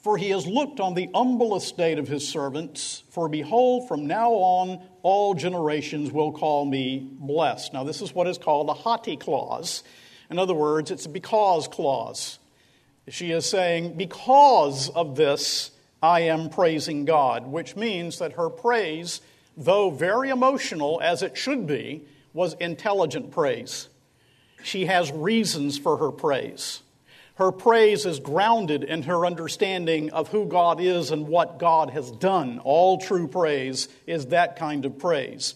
For 0.00 0.16
he 0.16 0.30
has 0.30 0.46
looked 0.46 0.80
on 0.80 0.94
the 0.94 1.08
humble 1.14 1.56
estate 1.56 1.98
of 1.98 2.08
his 2.08 2.26
servants. 2.26 3.02
For 3.10 3.28
behold, 3.28 3.88
from 3.88 4.06
now 4.06 4.30
on, 4.32 4.82
all 5.02 5.34
generations 5.34 6.10
will 6.10 6.32
call 6.32 6.64
me 6.64 7.06
blessed. 7.12 7.72
Now, 7.72 7.84
this 7.84 8.00
is 8.00 8.14
what 8.14 8.26
is 8.26 8.38
called 8.38 8.68
a 8.68 8.74
hoti 8.74 9.16
clause. 9.16 9.82
In 10.30 10.38
other 10.38 10.54
words, 10.54 10.90
it's 10.90 11.06
a 11.06 11.08
because 11.08 11.68
clause. 11.68 12.38
She 13.08 13.32
is 13.32 13.46
saying, 13.46 13.96
Because 13.96 14.88
of 14.90 15.16
this, 15.16 15.72
I 16.02 16.20
am 16.20 16.48
praising 16.48 17.04
God, 17.04 17.46
which 17.46 17.76
means 17.76 18.18
that 18.20 18.34
her 18.34 18.48
praise, 18.48 19.20
though 19.56 19.90
very 19.90 20.30
emotional 20.30 21.00
as 21.02 21.22
it 21.22 21.36
should 21.36 21.66
be, 21.66 22.02
was 22.32 22.54
intelligent 22.54 23.32
praise. 23.32 23.88
She 24.62 24.86
has 24.86 25.10
reasons 25.10 25.78
for 25.78 25.96
her 25.96 26.12
praise. 26.12 26.82
Her 27.34 27.50
praise 27.50 28.04
is 28.04 28.20
grounded 28.20 28.84
in 28.84 29.02
her 29.04 29.24
understanding 29.24 30.10
of 30.10 30.28
who 30.28 30.44
God 30.44 30.80
is 30.80 31.10
and 31.10 31.26
what 31.26 31.58
God 31.58 31.90
has 31.90 32.10
done. 32.10 32.60
All 32.60 32.98
true 32.98 33.26
praise 33.26 33.88
is 34.06 34.26
that 34.26 34.56
kind 34.56 34.84
of 34.84 34.98
praise 34.98 35.54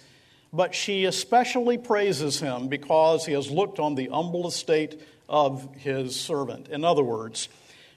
but 0.54 0.72
she 0.72 1.04
especially 1.04 1.76
praises 1.76 2.38
him 2.38 2.68
because 2.68 3.26
he 3.26 3.32
has 3.32 3.50
looked 3.50 3.80
on 3.80 3.96
the 3.96 4.06
humble 4.06 4.46
estate 4.46 5.00
of 5.28 5.68
his 5.74 6.18
servant. 6.18 6.68
In 6.68 6.84
other 6.84 7.02
words, 7.02 7.48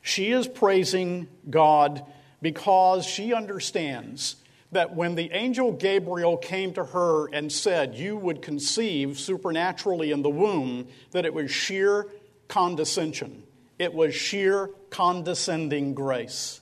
she 0.02 0.32
is 0.32 0.48
praising 0.48 1.28
God 1.48 2.04
because 2.42 3.06
she 3.06 3.32
understands 3.32 4.38
that 4.72 4.96
when 4.96 5.14
the 5.14 5.32
angel 5.34 5.72
Gabriel 5.72 6.36
came 6.36 6.74
to 6.74 6.84
her 6.84 7.28
and 7.32 7.52
said, 7.52 7.94
You 7.94 8.18
would 8.18 8.42
conceive 8.42 9.20
supernaturally 9.20 10.12
in 10.12 10.24
the 10.24 10.30
womb, 10.30 10.88
that 11.12 11.26
it 11.26 11.34
was 11.34 11.52
sheer 11.52 12.08
condescension. 12.48 13.44
It 13.78 13.94
was 13.94 14.16
sheer 14.16 14.72
condescending 14.90 15.94
grace. 15.94 16.60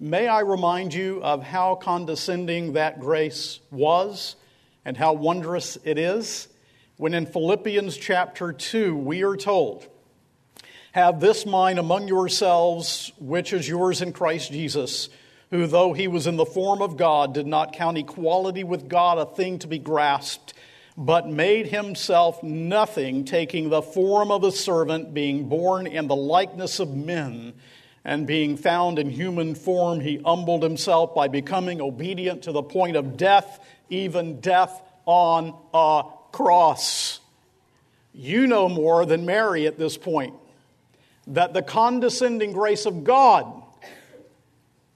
May 0.00 0.26
I 0.26 0.40
remind 0.40 0.94
you 0.94 1.22
of 1.22 1.42
how 1.42 1.74
condescending 1.74 2.72
that 2.72 2.98
grace 2.98 3.60
was? 3.70 4.36
And 4.84 4.96
how 4.96 5.12
wondrous 5.12 5.78
it 5.84 5.98
is 5.98 6.48
when 7.02 7.14
in 7.14 7.26
Philippians 7.26 7.96
chapter 7.96 8.52
2 8.52 8.96
we 8.96 9.24
are 9.24 9.36
told, 9.36 9.88
Have 10.92 11.18
this 11.18 11.44
mind 11.44 11.80
among 11.80 12.06
yourselves, 12.06 13.10
which 13.18 13.52
is 13.52 13.68
yours 13.68 14.02
in 14.02 14.12
Christ 14.12 14.52
Jesus, 14.52 15.08
who, 15.50 15.66
though 15.66 15.94
he 15.94 16.06
was 16.06 16.28
in 16.28 16.36
the 16.36 16.46
form 16.46 16.80
of 16.80 16.96
God, 16.96 17.34
did 17.34 17.46
not 17.46 17.72
count 17.72 17.98
equality 17.98 18.62
with 18.62 18.88
God 18.88 19.18
a 19.18 19.26
thing 19.26 19.58
to 19.60 19.66
be 19.66 19.80
grasped, 19.80 20.54
but 20.96 21.28
made 21.28 21.66
himself 21.66 22.40
nothing, 22.42 23.24
taking 23.24 23.68
the 23.68 23.82
form 23.82 24.30
of 24.30 24.44
a 24.44 24.52
servant, 24.52 25.12
being 25.12 25.48
born 25.48 25.88
in 25.88 26.06
the 26.06 26.14
likeness 26.14 26.78
of 26.78 26.94
men, 26.94 27.54
and 28.04 28.26
being 28.26 28.56
found 28.56 28.98
in 28.98 29.10
human 29.10 29.54
form, 29.54 30.00
he 30.00 30.20
humbled 30.24 30.62
himself 30.62 31.14
by 31.14 31.28
becoming 31.28 31.80
obedient 31.80 32.42
to 32.42 32.52
the 32.52 32.62
point 32.62 32.96
of 32.96 33.16
death, 33.16 33.58
even 33.88 34.40
death 34.40 34.82
on 35.06 35.54
a 35.74 36.04
cross. 36.32 37.20
You 38.14 38.46
know 38.46 38.68
more 38.68 39.06
than 39.06 39.26
Mary 39.26 39.66
at 39.66 39.78
this 39.78 39.96
point 39.96 40.34
that 41.26 41.54
the 41.54 41.62
condescending 41.62 42.52
grace 42.52 42.86
of 42.86 43.04
God 43.04 43.62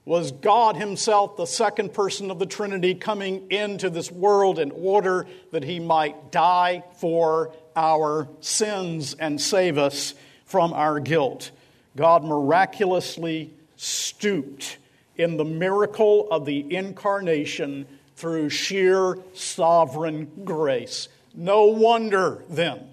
was 0.05 0.31
God 0.31 0.77
Himself, 0.77 1.37
the 1.37 1.47
second 1.47 1.93
person 1.93 2.31
of 2.31 2.39
the 2.39 2.47
Trinity, 2.47 2.95
coming 2.95 3.51
into 3.51 3.91
this 3.91 4.11
world 4.11 4.59
in 4.59 4.71
order 4.71 5.27
that 5.51 5.65
He 5.65 5.81
might 5.81 6.31
die 6.31 6.85
for 6.99 7.53
our 7.75 8.29
sins 8.41 9.15
and 9.15 9.41
save 9.41 9.79
us 9.79 10.15
from 10.45 10.73
our 10.73 11.01
guilt. 11.01 11.51
God 11.97 12.25
miraculously 12.25 13.53
stooped 13.77 14.79
in 15.17 15.37
the 15.37 15.45
miracle 15.45 16.29
of 16.31 16.45
the 16.45 16.75
incarnation 16.75 17.87
through 18.17 18.49
sheer 18.51 19.19
sovereign 19.35 20.31
grace. 20.45 21.09
No 21.35 21.67
wonder 21.67 22.43
then 22.49 22.89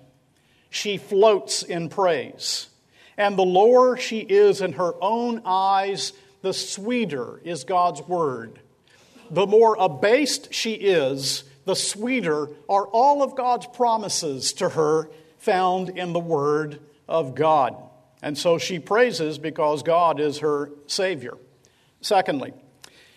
she 0.70 0.98
floats 0.98 1.64
in 1.64 1.88
praise. 1.88 2.68
And 3.16 3.38
the 3.38 3.44
lower 3.44 3.96
she 3.96 4.20
is 4.20 4.60
in 4.60 4.74
her 4.74 4.94
own 5.02 5.42
eyes, 5.46 6.14
the 6.42 6.54
sweeter 6.54 7.40
is 7.44 7.64
God's 7.64 8.02
word. 8.02 8.60
The 9.30 9.46
more 9.46 9.76
abased 9.80 10.54
she 10.54 10.74
is, 10.74 11.44
the 11.66 11.76
sweeter 11.76 12.50
are 12.68 12.88
all 12.88 13.22
of 13.22 13.36
God's 13.36 13.68
promises 13.68 14.52
to 14.54 14.70
her 14.70 15.10
found 15.38 15.90
in 15.90 16.12
the 16.12 16.20
word 16.20 16.80
of 17.08 17.36
God. 17.36 17.76
And 18.24 18.38
so 18.38 18.58
she 18.58 18.80
praises 18.80 19.38
because 19.38 19.84
God 19.84 20.20
is 20.20 20.40
her 20.40 20.72
Savior. 20.88 21.38
Secondly, 22.02 22.54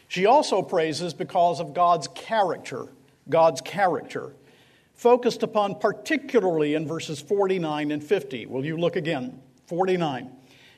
she 0.08 0.26
also 0.26 0.62
praises 0.62 1.14
because 1.14 1.60
of 1.60 1.74
God's 1.74 2.08
character. 2.08 2.88
God's 3.28 3.60
character, 3.60 4.34
focused 4.94 5.42
upon 5.42 5.76
particularly 5.76 6.74
in 6.74 6.86
verses 6.86 7.20
49 7.20 7.90
and 7.90 8.02
50. 8.02 8.46
Will 8.46 8.64
you 8.64 8.76
look 8.76 8.96
again? 8.96 9.40
49. 9.66 10.30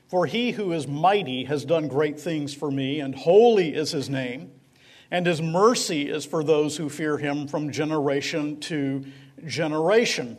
For 0.08 0.24
he 0.24 0.52
who 0.52 0.72
is 0.72 0.88
mighty 0.88 1.44
has 1.44 1.64
done 1.64 1.88
great 1.88 2.18
things 2.18 2.54
for 2.54 2.70
me, 2.70 3.00
and 3.00 3.14
holy 3.14 3.74
is 3.74 3.90
his 3.90 4.08
name, 4.08 4.50
and 5.10 5.26
his 5.26 5.42
mercy 5.42 6.08
is 6.08 6.24
for 6.24 6.42
those 6.42 6.78
who 6.78 6.88
fear 6.88 7.18
him 7.18 7.46
from 7.46 7.70
generation 7.70 8.58
to 8.60 9.04
generation. 9.44 10.38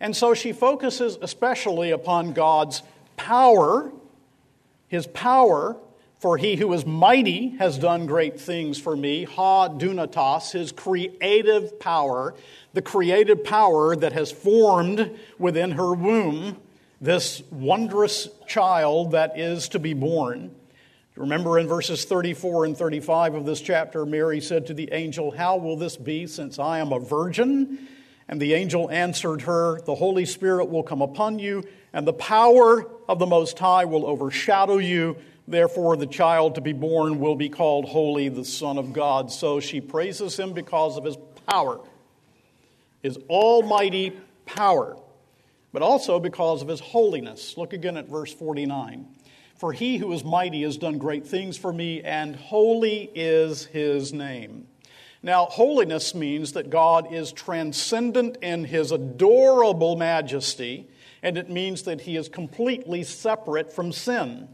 And 0.00 0.16
so 0.16 0.34
she 0.34 0.52
focuses 0.52 1.18
especially 1.20 1.90
upon 1.90 2.32
God's 2.32 2.82
power, 3.16 3.92
his 4.88 5.06
power, 5.06 5.76
for 6.22 6.36
he 6.36 6.54
who 6.54 6.72
is 6.72 6.86
mighty 6.86 7.48
has 7.56 7.76
done 7.76 8.06
great 8.06 8.38
things 8.40 8.78
for 8.78 8.94
me. 8.94 9.24
Ha 9.24 9.68
dunatos, 9.70 10.52
his 10.52 10.70
creative 10.70 11.80
power, 11.80 12.32
the 12.74 12.80
creative 12.80 13.42
power 13.42 13.96
that 13.96 14.12
has 14.12 14.30
formed 14.30 15.18
within 15.36 15.72
her 15.72 15.92
womb 15.92 16.58
this 17.00 17.42
wondrous 17.50 18.28
child 18.46 19.10
that 19.10 19.36
is 19.36 19.68
to 19.70 19.80
be 19.80 19.94
born. 19.94 20.54
Remember 21.16 21.58
in 21.58 21.66
verses 21.66 22.04
34 22.04 22.66
and 22.66 22.76
35 22.76 23.34
of 23.34 23.44
this 23.44 23.60
chapter, 23.60 24.06
Mary 24.06 24.40
said 24.40 24.68
to 24.68 24.74
the 24.74 24.92
angel, 24.92 25.32
How 25.32 25.56
will 25.56 25.76
this 25.76 25.96
be 25.96 26.28
since 26.28 26.60
I 26.60 26.78
am 26.78 26.92
a 26.92 27.00
virgin? 27.00 27.88
And 28.28 28.40
the 28.40 28.54
angel 28.54 28.88
answered 28.92 29.42
her, 29.42 29.80
The 29.80 29.96
Holy 29.96 30.24
Spirit 30.24 30.66
will 30.66 30.84
come 30.84 31.02
upon 31.02 31.40
you, 31.40 31.64
and 31.92 32.06
the 32.06 32.12
power 32.12 32.88
of 33.08 33.18
the 33.18 33.26
Most 33.26 33.58
High 33.58 33.84
will 33.84 34.06
overshadow 34.06 34.78
you. 34.78 35.16
Therefore, 35.46 35.96
the 35.96 36.06
child 36.06 36.54
to 36.54 36.60
be 36.60 36.72
born 36.72 37.18
will 37.18 37.34
be 37.34 37.48
called 37.48 37.86
Holy, 37.86 38.28
the 38.28 38.44
Son 38.44 38.78
of 38.78 38.92
God. 38.92 39.30
So 39.30 39.60
she 39.60 39.80
praises 39.80 40.38
him 40.38 40.52
because 40.52 40.96
of 40.96 41.04
his 41.04 41.16
power, 41.46 41.80
his 43.02 43.18
almighty 43.28 44.16
power 44.46 44.96
but 45.72 45.82
also 45.82 46.20
because 46.20 46.62
of 46.62 46.68
his 46.68 46.80
holiness. 46.80 47.56
Look 47.56 47.72
again 47.72 47.96
at 47.96 48.08
verse 48.08 48.32
49. 48.32 49.06
For 49.56 49.72
he 49.72 49.96
who 49.96 50.12
is 50.12 50.24
mighty 50.24 50.62
has 50.62 50.76
done 50.76 50.98
great 50.98 51.26
things 51.26 51.56
for 51.56 51.72
me, 51.72 52.02
and 52.02 52.36
holy 52.36 53.10
is 53.14 53.66
his 53.66 54.12
name. 54.12 54.66
Now, 55.22 55.46
holiness 55.46 56.14
means 56.14 56.52
that 56.52 56.68
God 56.68 57.12
is 57.12 57.32
transcendent 57.32 58.38
in 58.42 58.64
his 58.64 58.90
adorable 58.90 59.96
majesty, 59.96 60.88
and 61.22 61.38
it 61.38 61.48
means 61.48 61.84
that 61.84 62.00
he 62.02 62.16
is 62.16 62.28
completely 62.28 63.04
separate 63.04 63.72
from 63.72 63.92
sin. 63.92 64.48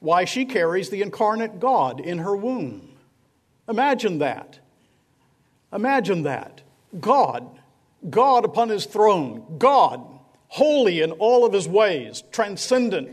Why, 0.00 0.24
she 0.24 0.44
carries 0.44 0.90
the 0.90 1.02
incarnate 1.02 1.60
God 1.60 2.00
in 2.00 2.18
her 2.18 2.36
womb. 2.36 2.88
Imagine 3.68 4.18
that. 4.18 4.58
Imagine 5.72 6.22
that. 6.22 6.62
God 7.00 7.46
God 8.08 8.44
upon 8.44 8.68
his 8.68 8.86
throne, 8.86 9.56
God, 9.58 10.00
holy 10.48 11.00
in 11.00 11.12
all 11.12 11.44
of 11.44 11.52
his 11.52 11.68
ways, 11.68 12.22
transcendent, 12.30 13.10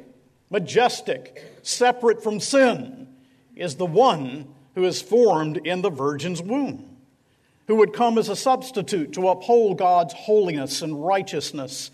majestic, 0.50 1.60
separate 1.64 2.24
from 2.24 2.40
sin, 2.40 3.08
is 3.56 3.76
the 3.76 3.86
one 3.86 4.48
who 4.76 4.84
is 4.84 5.02
formed 5.02 5.58
in 5.58 5.82
the 5.82 5.90
virgin's 5.90 6.42
womb, 6.42 6.98
who 7.68 7.76
would 7.76 7.94
come 7.94 8.18
as 8.18 8.30
a 8.30 8.36
substitute 8.36 9.14
to 9.14 9.30
uphold 9.30 9.78
God's 9.78 10.14
holiness 10.14 10.82
and 10.82 11.06
righteousness 11.06 11.90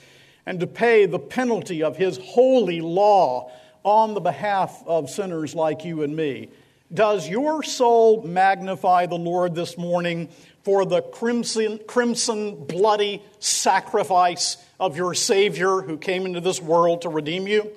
and 0.45 0.59
to 0.59 0.67
pay 0.67 1.05
the 1.05 1.19
penalty 1.19 1.81
of 1.83 1.97
his 1.97 2.17
holy 2.17 2.81
law 2.81 3.51
on 3.83 4.13
the 4.13 4.21
behalf 4.21 4.83
of 4.85 5.09
sinners 5.09 5.55
like 5.55 5.85
you 5.85 6.03
and 6.03 6.15
me. 6.15 6.49
Does 6.93 7.27
your 7.27 7.63
soul 7.63 8.21
magnify 8.23 9.05
the 9.05 9.15
Lord 9.15 9.55
this 9.55 9.77
morning 9.77 10.29
for 10.63 10.85
the 10.85 11.01
crimson, 11.01 11.79
crimson, 11.87 12.65
bloody 12.65 13.23
sacrifice 13.39 14.57
of 14.79 14.97
your 14.97 15.13
Savior 15.13 15.81
who 15.81 15.97
came 15.97 16.25
into 16.25 16.41
this 16.41 16.61
world 16.61 17.03
to 17.03 17.09
redeem 17.09 17.47
you? 17.47 17.71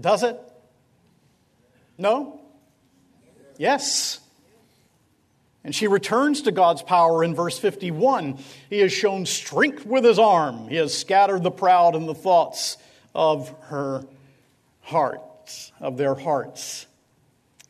Does 0.00 0.22
it? 0.22 0.40
No? 1.98 2.40
Yes. 3.58 4.20
And 5.64 5.74
she 5.74 5.86
returns 5.86 6.42
to 6.42 6.52
God's 6.52 6.82
power 6.82 7.22
in 7.22 7.34
verse 7.34 7.58
51. 7.58 8.38
He 8.70 8.78
has 8.78 8.92
shown 8.92 9.26
strength 9.26 9.84
with 9.84 10.04
his 10.04 10.18
arm, 10.18 10.68
he 10.68 10.76
has 10.76 10.96
scattered 10.96 11.42
the 11.42 11.50
proud 11.50 11.94
in 11.94 12.06
the 12.06 12.14
thoughts 12.14 12.78
of 13.14 13.54
her 13.64 14.04
heart, 14.88 15.20
of 15.80 15.96
their 15.96 16.14
hearts 16.14 16.86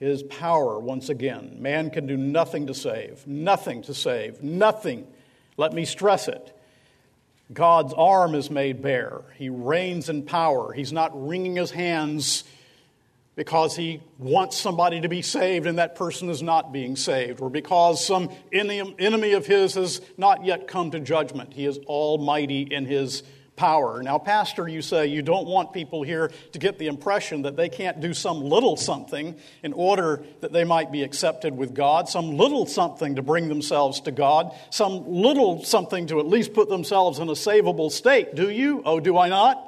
is 0.01 0.23
power 0.23 0.79
once 0.79 1.09
again. 1.09 1.57
Man 1.59 1.91
can 1.91 2.07
do 2.07 2.17
nothing 2.17 2.69
to 2.69 2.75
save, 2.75 3.27
nothing 3.27 3.83
to 3.83 3.95
save, 3.95 4.43
nothing. 4.43 5.07
Let 5.57 5.73
me 5.73 5.85
stress 5.85 6.29
it. 6.29 6.55
God's 7.53 7.93
arm 7.95 8.35
is 8.35 8.51
made 8.51 8.83
bare. 8.83 9.23
He 9.37 9.49
reigns 9.49 10.09
in 10.09 10.23
power. 10.23 10.73
He's 10.73 10.93
not 10.93 11.11
wringing 11.27 11.57
his 11.57 11.73
hands 11.73 12.45
because 13.35 13.75
he 13.75 14.01
wants 14.19 14.57
somebody 14.57 15.01
to 15.01 15.09
be 15.09 15.23
saved 15.23 15.67
and 15.67 15.79
that 15.79 15.97
person 15.97 16.29
is 16.29 16.43
not 16.43 16.73
being 16.73 16.95
saved, 16.95 17.41
or 17.41 17.49
because 17.49 18.05
some 18.05 18.31
enemy 18.53 19.33
of 19.33 19.47
his 19.47 19.75
has 19.75 20.01
not 20.17 20.45
yet 20.45 20.69
come 20.69 20.91
to 20.93 21.01
judgment. 21.01 21.53
He 21.53 21.65
is 21.65 21.79
almighty 21.79 22.63
in 22.63 22.85
his 22.85 23.23
power. 23.59 24.03
Now, 24.03 24.17
Pastor, 24.19 24.67
you 24.67 24.81
say 24.81 25.09
you 25.09 25.21
don't 25.21 25.47
want 25.47 25.75
people 25.75 26.03
here 26.03 26.31
to 26.53 26.59
get 26.59 26.79
the 26.79 26.87
impression 26.87 27.43
that 27.43 27.57
they 27.57 27.69
can't 27.69 28.01
do 28.01 28.15
some 28.15 28.41
little 28.41 28.77
something 28.77 29.37
in 29.63 29.73
order 29.75 30.23
that 30.41 30.53
they 30.53 30.65
might 30.65 30.91
be 30.91 31.03
accepted 31.03 31.55
with 31.55 31.75
God, 31.75 32.09
some 32.09 32.39
little 32.39 32.65
something 32.65 33.17
to 33.17 33.23
bring 33.23 33.49
themselves 33.49 34.01
to 34.03 34.13
God, 34.13 34.55
some 34.71 35.07
little 35.07 35.63
something 35.65 36.07
to 36.07 36.21
at 36.21 36.27
least 36.27 36.55
put 36.55 36.71
themselves 36.71 37.19
in 37.19 37.29
a 37.29 37.33
savable 37.33 37.91
state. 37.91 38.35
Do 38.35 38.49
you? 38.49 38.83
Oh, 38.87 39.01
do 39.01 39.19
I 39.19 39.29
not? 39.29 39.65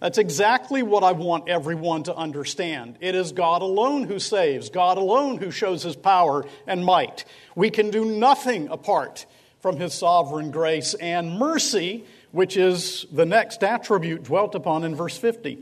That's 0.00 0.16
exactly 0.16 0.82
what 0.82 1.04
I 1.04 1.12
want 1.12 1.50
everyone 1.50 2.04
to 2.04 2.16
understand. 2.16 2.96
It 3.00 3.14
is 3.14 3.32
God 3.32 3.60
alone 3.60 4.04
who 4.04 4.18
saves, 4.18 4.70
God 4.70 4.96
alone 4.96 5.36
who 5.36 5.50
shows 5.50 5.82
his 5.82 5.94
power 5.94 6.46
and 6.66 6.86
might. 6.86 7.26
We 7.54 7.68
can 7.68 7.90
do 7.90 8.06
nothing 8.06 8.68
apart 8.68 9.26
from 9.60 9.76
his 9.76 9.92
sovereign 9.92 10.50
grace 10.50 10.94
and 10.94 11.38
mercy 11.38 12.06
which 12.32 12.56
is 12.56 13.06
the 13.12 13.26
next 13.26 13.62
attribute 13.62 14.24
dwelt 14.24 14.54
upon 14.54 14.84
in 14.84 14.94
verse 14.94 15.16
50. 15.16 15.58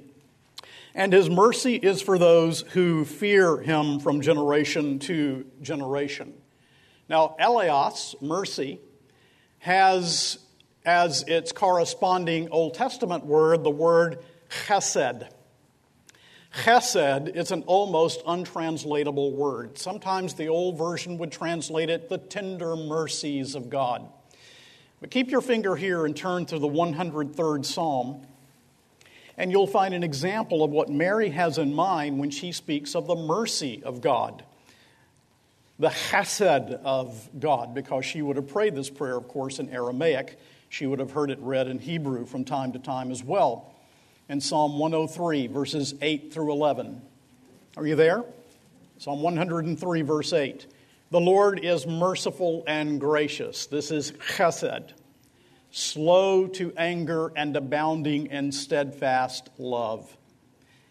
And 0.95 1.13
his 1.13 1.31
mercy 1.31 1.77
is 1.77 2.03
for 2.03 2.19
those 2.19 2.63
who 2.73 3.05
fear 3.05 3.59
him 3.59 4.01
from 4.01 4.21
generation 4.21 4.99
to 5.01 5.47
generation. 5.63 6.35
Now, 7.09 7.37
eleos, 7.41 8.21
mercy, 8.21 8.81
has 9.61 10.39
as 10.85 11.23
its 11.25 11.53
corresponding 11.53 12.49
Old 12.51 12.75
Testament 12.75 13.27
word 13.27 13.63
the 13.63 13.71
word 13.71 14.25
chesed. 14.49 15.29
Chesed 16.55 17.37
is 17.37 17.53
an 17.53 17.63
almost 17.67 18.23
untranslatable 18.27 19.37
word. 19.37 19.79
Sometimes 19.79 20.35
the 20.35 20.49
old 20.49 20.79
version 20.79 21.19
would 21.19 21.31
translate 21.31 21.91
it 21.91 22.09
the 22.09 22.19
tender 22.19 22.75
mercies 22.75 23.55
of 23.55 23.69
God. 23.69 24.09
But 25.01 25.11
keep 25.11 25.31
your 25.31 25.41
finger 25.41 25.77
here 25.77 26.07
and 26.07 26.17
turn 26.17 26.47
to 26.47 26.59
the 26.59 26.69
103rd 26.69 27.65
Psalm, 27.65 28.27
and 29.37 29.53
you'll 29.53 29.69
find 29.69 29.95
an 29.95 30.03
example 30.03 30.65
of 30.65 30.71
what 30.71 30.89
Mary 30.89 31.31
has 31.31 31.59
in 31.59 31.73
mind 31.73 32.19
when 32.19 32.31
she 32.31 32.51
speaks 32.51 32.97
of 32.97 33.07
the 33.07 33.15
mercy 33.15 33.83
of 33.85 34.01
God, 34.01 34.43
the 35.79 35.91
chesed 35.91 36.73
of 36.83 37.31
God, 37.39 37.75
because 37.75 38.05
she 38.05 38.21
would 38.23 38.35
have 38.35 38.49
prayed 38.49 38.75
this 38.75 38.91
prayer, 38.91 39.17
of 39.17 39.29
course, 39.29 39.61
in 39.61 39.69
Aramaic. 39.71 40.39
She 40.69 40.87
would 40.87 40.99
have 40.99 41.13
heard 41.13 41.31
it 41.31 41.39
read 41.41 41.69
in 41.69 41.79
Hebrew 41.79 42.27
from 42.27 42.45
time 42.45 42.73
to 42.73 42.81
time 42.81 43.13
as 43.13 43.23
well. 43.23 43.73
In 44.29 44.41
Psalm 44.41 44.79
103, 44.79 45.47
verses 45.47 45.95
8 46.03 46.33
through 46.33 46.51
11. 46.51 47.01
Are 47.77 47.87
you 47.87 47.95
there? 47.95 48.25
Psalm 48.99 49.23
103, 49.23 50.03
verse 50.03 50.33
8. 50.33 50.67
The 51.11 51.21
Lord 51.21 51.65
is 51.65 51.87
merciful 51.87 52.65
and 52.67 53.01
gracious. 53.01 53.65
This 53.65 53.91
is 53.91 54.13
chesed, 54.13 54.91
slow 55.71 56.47
to 56.49 56.75
anger 56.77 57.33
and 57.35 57.57
abounding 57.57 58.27
in 58.27 58.53
steadfast 58.53 59.49
love. 59.57 60.15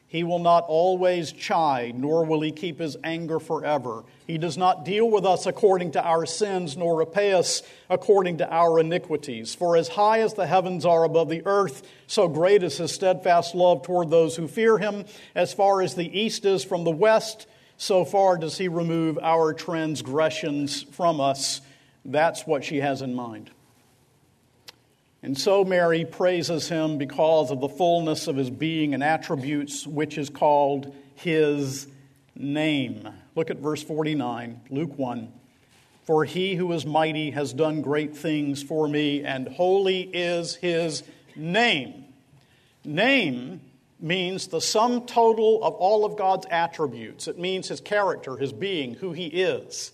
He 0.07 0.23
will 0.23 0.39
not 0.39 0.63
always 0.67 1.31
chide, 1.31 1.99
nor 1.99 2.25
will 2.25 2.41
he 2.41 2.51
keep 2.51 2.79
his 2.79 2.97
anger 3.03 3.39
forever. 3.39 4.05
He 4.25 4.39
does 4.39 4.57
not 4.57 4.85
deal 4.85 5.07
with 5.07 5.23
us 5.23 5.45
according 5.45 5.91
to 5.91 6.03
our 6.03 6.25
sins, 6.25 6.75
nor 6.75 6.95
repay 6.95 7.33
us 7.33 7.61
according 7.87 8.37
to 8.37 8.51
our 8.51 8.79
iniquities. 8.79 9.53
For 9.53 9.77
as 9.77 9.89
high 9.89 10.21
as 10.21 10.33
the 10.33 10.47
heavens 10.47 10.83
are 10.83 11.03
above 11.03 11.29
the 11.29 11.45
earth, 11.45 11.87
so 12.07 12.27
great 12.27 12.63
is 12.63 12.77
his 12.77 12.91
steadfast 12.91 13.53
love 13.53 13.83
toward 13.83 14.09
those 14.09 14.35
who 14.35 14.47
fear 14.47 14.79
him. 14.79 15.05
As 15.35 15.53
far 15.53 15.83
as 15.83 15.93
the 15.93 16.19
east 16.19 16.43
is 16.45 16.63
from 16.63 16.85
the 16.85 16.89
west, 16.89 17.45
so 17.77 18.03
far 18.03 18.37
does 18.37 18.57
he 18.57 18.67
remove 18.67 19.19
our 19.21 19.53
transgressions 19.53 20.83
from 20.83 21.21
us. 21.21 21.61
That's 22.03 22.45
what 22.45 22.63
she 22.63 22.77
has 22.77 23.01
in 23.01 23.13
mind. 23.13 23.51
And 25.21 25.37
so 25.37 25.63
Mary 25.63 26.05
praises 26.05 26.69
him 26.69 26.97
because 26.97 27.51
of 27.51 27.59
the 27.59 27.69
fullness 27.69 28.27
of 28.27 28.35
his 28.35 28.49
being 28.49 28.93
and 28.93 29.03
attributes, 29.03 29.85
which 29.85 30.17
is 30.17 30.29
called 30.29 30.95
his 31.15 31.87
name. 32.35 33.07
Look 33.35 33.49
at 33.49 33.57
verse 33.57 33.83
49, 33.83 34.61
Luke 34.69 34.97
1. 34.97 35.31
For 36.05 36.23
he 36.23 36.55
who 36.55 36.71
is 36.71 36.85
mighty 36.85 37.31
has 37.31 37.51
done 37.51 37.81
great 37.81 38.15
things 38.15 38.63
for 38.63 38.87
me, 38.87 39.23
and 39.23 39.47
holy 39.47 40.01
is 40.01 40.55
his 40.55 41.03
name. 41.35 42.05
Name 42.85 43.59
means 43.99 44.47
the 44.47 44.61
sum 44.61 45.05
total 45.05 45.63
of 45.63 45.73
all 45.73 46.05
of 46.05 46.17
God's 46.17 46.45
attributes. 46.49 47.27
It 47.27 47.39
means 47.39 47.67
his 47.67 47.81
character, 47.81 48.37
his 48.37 48.53
being, 48.53 48.95
who 48.95 49.11
he 49.11 49.27
is. 49.27 49.91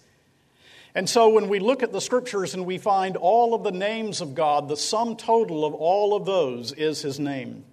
And 0.96 1.10
so 1.10 1.30
when 1.30 1.48
we 1.48 1.60
look 1.60 1.82
at 1.82 1.92
the 1.92 2.02
scriptures 2.02 2.54
and 2.54 2.66
we 2.66 2.78
find 2.78 3.18
all 3.18 3.54
of 3.54 3.64
the 3.64 3.72
names 3.72 4.22
of 4.22 4.36
God, 4.36 4.68
the 4.68 4.78
sum 4.78 5.16
total 5.16 5.66
of 5.66 5.74
all 5.74 6.16
of 6.16 6.26
those 6.26 6.72
is 6.72 7.02
his 7.02 7.20
name. 7.20 7.64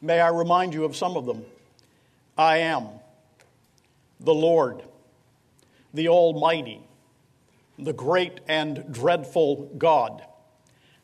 May 0.00 0.20
I 0.20 0.28
remind 0.28 0.74
you 0.74 0.84
of 0.84 0.96
some 0.96 1.16
of 1.16 1.26
them? 1.26 1.44
I 2.36 2.58
am 2.58 2.88
the 4.18 4.34
Lord, 4.34 4.82
the 5.92 6.08
Almighty, 6.08 6.80
the 7.78 7.92
great 7.92 8.40
and 8.48 8.92
dreadful 8.92 9.70
God, 9.78 10.24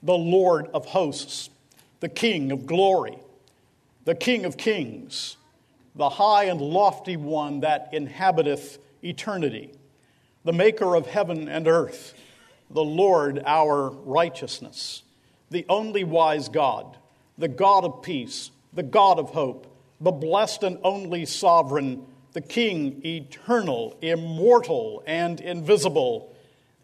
the 0.02 0.16
Lord 0.16 0.66
of 0.74 0.86
hosts, 0.86 1.50
the 2.00 2.08
King 2.08 2.50
of 2.50 2.66
glory 2.66 3.18
the 4.10 4.16
King 4.16 4.44
of 4.44 4.56
kings, 4.56 5.36
the 5.94 6.08
high 6.08 6.46
and 6.46 6.60
lofty 6.60 7.16
one 7.16 7.60
that 7.60 7.90
inhabiteth 7.92 8.80
eternity, 9.04 9.70
the 10.44 10.52
maker 10.52 10.96
of 10.96 11.06
heaven 11.06 11.48
and 11.48 11.68
earth, 11.68 12.14
the 12.70 12.82
Lord 12.82 13.40
our 13.46 13.90
righteousness, 13.90 15.04
the 15.48 15.64
only 15.68 16.02
wise 16.02 16.48
God, 16.48 16.96
the 17.38 17.46
God 17.46 17.84
of 17.84 18.02
peace, 18.02 18.50
the 18.72 18.82
God 18.82 19.20
of 19.20 19.30
hope, 19.30 19.72
the 20.00 20.10
blessed 20.10 20.64
and 20.64 20.78
only 20.82 21.24
sovereign, 21.24 22.04
the 22.32 22.40
King 22.40 23.00
eternal, 23.06 23.96
immortal, 24.02 25.04
and 25.06 25.40
invisible, 25.40 26.34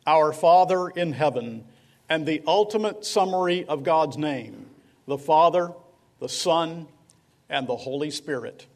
our 0.07 0.33
Father 0.33 0.91
in 0.91 1.13
heaven, 1.13 1.65
and 2.09 2.25
the 2.25 2.41
ultimate 2.47 3.05
summary 3.05 3.65
of 3.65 3.83
God's 3.83 4.17
name, 4.17 4.67
the 5.09 5.19
Father, 5.19 5.73
the 6.21 6.29
Son, 6.29 6.87
and 7.49 7.67
the 7.67 7.77
Holy 7.77 8.11
Spirit, 8.11 8.67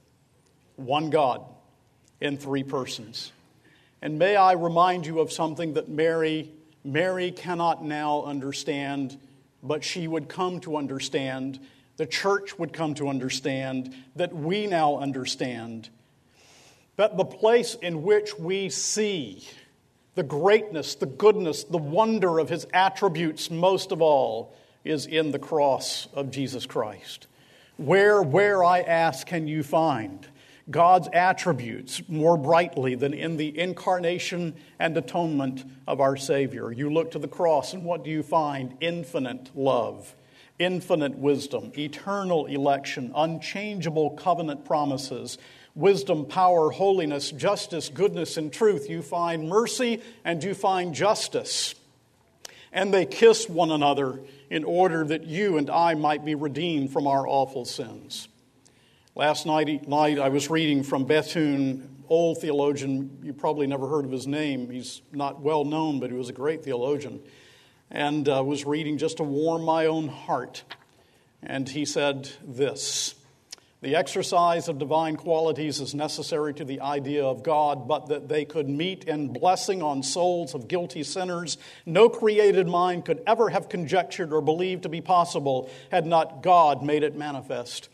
one 0.76 1.10
God 1.10 1.44
in 2.20 2.36
three 2.36 2.62
persons. 2.62 3.32
And 4.02 4.18
may 4.18 4.36
I 4.36 4.52
remind 4.52 5.06
you 5.06 5.20
of 5.20 5.32
something 5.32 5.74
that 5.74 5.88
Mary 5.88 6.50
Mary 6.84 7.30
cannot 7.30 7.84
now 7.84 8.22
understand, 8.22 9.18
but 9.62 9.84
she 9.84 10.08
would 10.08 10.28
come 10.28 10.60
to 10.60 10.76
understand, 10.76 11.60
the 11.96 12.06
church 12.06 12.58
would 12.58 12.72
come 12.72 12.94
to 12.94 13.08
understand, 13.08 13.94
that 14.16 14.34
we 14.34 14.66
now 14.66 14.96
understand. 14.96 15.90
That 16.96 17.16
the 17.16 17.24
place 17.24 17.74
in 17.74 18.02
which 18.02 18.38
we 18.38 18.70
see 18.70 19.46
the 20.14 20.22
greatness, 20.22 20.94
the 20.94 21.06
goodness, 21.06 21.64
the 21.64 21.78
wonder 21.78 22.38
of 22.38 22.48
his 22.48 22.66
attributes 22.72 23.50
most 23.50 23.92
of 23.92 24.02
all 24.02 24.54
is 24.84 25.06
in 25.06 25.30
the 25.30 25.38
cross 25.38 26.08
of 26.14 26.30
Jesus 26.30 26.66
Christ. 26.66 27.26
Where, 27.80 28.20
where, 28.20 28.62
I 28.62 28.82
ask, 28.82 29.26
can 29.26 29.48
you 29.48 29.62
find 29.62 30.28
God's 30.70 31.08
attributes 31.14 32.02
more 32.10 32.36
brightly 32.36 32.94
than 32.94 33.14
in 33.14 33.38
the 33.38 33.58
incarnation 33.58 34.54
and 34.78 34.94
atonement 34.98 35.64
of 35.86 35.98
our 35.98 36.14
Savior? 36.18 36.72
You 36.72 36.90
look 36.90 37.12
to 37.12 37.18
the 37.18 37.26
cross, 37.26 37.72
and 37.72 37.82
what 37.82 38.04
do 38.04 38.10
you 38.10 38.22
find? 38.22 38.76
Infinite 38.82 39.56
love, 39.56 40.14
infinite 40.58 41.16
wisdom, 41.16 41.72
eternal 41.78 42.44
election, 42.44 43.12
unchangeable 43.16 44.10
covenant 44.10 44.66
promises, 44.66 45.38
wisdom, 45.74 46.26
power, 46.26 46.70
holiness, 46.72 47.30
justice, 47.30 47.88
goodness, 47.88 48.36
and 48.36 48.52
truth. 48.52 48.90
You 48.90 49.00
find 49.00 49.48
mercy 49.48 50.02
and 50.22 50.44
you 50.44 50.52
find 50.52 50.94
justice. 50.94 51.74
And 52.72 52.94
they 52.94 53.06
kiss 53.06 53.48
one 53.48 53.70
another 53.70 54.20
in 54.48 54.64
order 54.64 55.04
that 55.04 55.24
you 55.24 55.58
and 55.58 55.68
I 55.68 55.94
might 55.94 56.24
be 56.24 56.34
redeemed 56.34 56.92
from 56.92 57.06
our 57.06 57.26
awful 57.26 57.64
sins. 57.64 58.28
Last 59.14 59.44
night, 59.44 59.88
night 59.88 60.18
I 60.18 60.28
was 60.28 60.50
reading 60.50 60.82
from 60.82 61.04
Bethune, 61.04 62.04
old 62.08 62.40
theologian. 62.40 63.18
You 63.22 63.32
probably 63.32 63.66
never 63.66 63.88
heard 63.88 64.04
of 64.04 64.10
his 64.10 64.26
name. 64.26 64.70
He's 64.70 65.02
not 65.12 65.40
well 65.40 65.64
known, 65.64 66.00
but 66.00 66.10
he 66.10 66.16
was 66.16 66.28
a 66.28 66.32
great 66.32 66.64
theologian. 66.64 67.20
And 67.90 68.28
uh, 68.28 68.42
was 68.44 68.64
reading 68.64 68.98
just 68.98 69.16
to 69.16 69.24
warm 69.24 69.62
my 69.64 69.86
own 69.86 70.08
heart. 70.08 70.62
And 71.42 71.68
he 71.68 71.84
said 71.84 72.30
this 72.44 73.14
the 73.82 73.96
exercise 73.96 74.68
of 74.68 74.78
divine 74.78 75.16
qualities 75.16 75.80
is 75.80 75.94
necessary 75.94 76.52
to 76.52 76.64
the 76.64 76.80
idea 76.80 77.24
of 77.24 77.42
God, 77.42 77.88
but 77.88 78.08
that 78.08 78.28
they 78.28 78.44
could 78.44 78.68
meet 78.68 79.04
in 79.04 79.32
blessing 79.32 79.82
on 79.82 80.02
souls 80.02 80.54
of 80.54 80.68
guilty 80.68 81.02
sinners, 81.02 81.56
no 81.86 82.10
created 82.10 82.68
mind 82.68 83.06
could 83.06 83.22
ever 83.26 83.48
have 83.48 83.70
conjectured 83.70 84.34
or 84.34 84.42
believed 84.42 84.82
to 84.82 84.90
be 84.90 85.00
possible 85.00 85.70
had 85.90 86.04
not 86.04 86.42
God 86.42 86.82
made 86.82 87.02
it 87.02 87.16
manifest. 87.16 87.88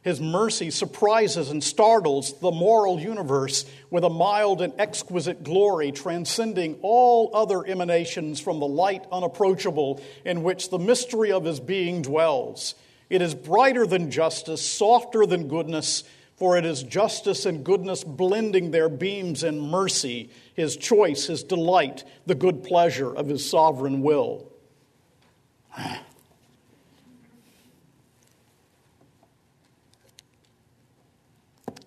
His 0.00 0.20
mercy 0.20 0.70
surprises 0.70 1.50
and 1.50 1.62
startles 1.62 2.38
the 2.38 2.52
moral 2.52 2.98
universe 2.98 3.66
with 3.90 4.04
a 4.04 4.08
mild 4.08 4.62
and 4.62 4.72
exquisite 4.78 5.42
glory, 5.42 5.92
transcending 5.92 6.78
all 6.80 7.30
other 7.34 7.66
emanations 7.66 8.40
from 8.40 8.60
the 8.60 8.68
light 8.68 9.04
unapproachable 9.12 10.00
in 10.24 10.44
which 10.44 10.70
the 10.70 10.78
mystery 10.78 11.32
of 11.32 11.44
his 11.44 11.60
being 11.60 12.02
dwells. 12.02 12.76
It 13.08 13.22
is 13.22 13.34
brighter 13.34 13.86
than 13.86 14.10
justice, 14.10 14.60
softer 14.60 15.26
than 15.26 15.48
goodness, 15.48 16.02
for 16.36 16.58
it 16.58 16.64
is 16.64 16.82
justice 16.82 17.46
and 17.46 17.64
goodness 17.64 18.02
blending 18.04 18.70
their 18.70 18.88
beams 18.88 19.44
in 19.44 19.60
mercy, 19.60 20.30
his 20.54 20.76
choice, 20.76 21.26
his 21.26 21.42
delight, 21.44 22.04
the 22.26 22.34
good 22.34 22.64
pleasure 22.64 23.14
of 23.14 23.28
his 23.28 23.48
sovereign 23.48 24.02
will. 24.02 24.50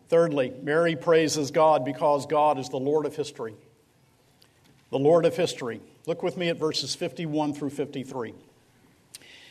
Thirdly, 0.07 0.53
Mary 0.63 0.95
praises 0.95 1.51
God 1.51 1.85
because 1.85 2.25
God 2.25 2.57
is 2.57 2.69
the 2.69 2.79
Lord 2.79 3.05
of 3.05 3.15
history. 3.15 3.53
The 4.89 4.97
Lord 4.97 5.25
of 5.25 5.35
history. 5.35 5.81
Look 6.07 6.23
with 6.23 6.35
me 6.35 6.49
at 6.49 6.57
verses 6.57 6.95
51 6.95 7.53
through 7.53 7.69
53. 7.69 8.33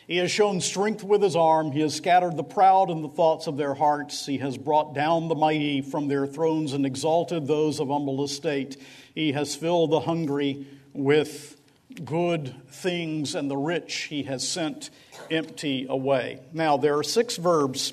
He 0.09 0.17
has 0.17 0.31
shown 0.31 0.63
strength 0.63 1.05
with 1.05 1.23
his 1.23 1.37
arm. 1.37 1.71
He 1.71 1.81
has 1.81 1.95
scattered 1.95 2.35
the 2.35 2.43
proud 2.43 2.89
in 2.89 3.03
the 3.03 3.11
thoughts 3.11 3.47
of 3.47 3.59
their 3.59 3.75
hearts. 3.75 4.25
He 4.25 4.39
has 4.39 4.57
brought 4.57 4.95
down 4.95 5.29
the 5.29 5.35
mighty 5.35 5.83
from 5.83 6.09
their 6.09 6.27
thrones 6.27 6.73
and 6.73 6.87
exalted 6.87 7.47
those 7.47 7.79
of 7.79 7.89
humble 7.89 8.25
estate. 8.25 8.79
He 9.15 9.33
has 9.33 9.55
filled 9.55 9.91
the 9.91 10.01
hungry 10.01 10.67
with 10.95 11.57
good 12.03 12.55
things, 12.71 13.35
and 13.35 13.51
the 13.51 13.57
rich 13.59 14.05
he 14.05 14.23
has 14.23 14.49
sent 14.49 14.89
empty 15.31 15.87
away. 15.87 16.41
Now, 16.55 16.79
there 16.79 16.97
are 16.97 17.03
six 17.03 17.37
verbs 17.37 17.93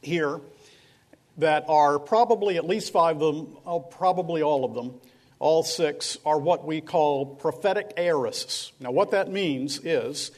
here 0.00 0.40
that 1.36 1.66
are 1.68 1.98
probably, 1.98 2.56
at 2.56 2.66
least 2.66 2.94
five 2.94 3.20
of 3.20 3.36
them, 3.36 3.56
oh, 3.66 3.80
probably 3.80 4.40
all 4.40 4.64
of 4.64 4.72
them, 4.72 4.94
all 5.38 5.64
six 5.64 6.16
are 6.24 6.38
what 6.38 6.66
we 6.66 6.80
call 6.80 7.26
prophetic 7.26 7.94
aorists. 7.96 8.72
Now, 8.80 8.90
what 8.90 9.10
that 9.10 9.30
means 9.30 9.80
is 9.84 10.30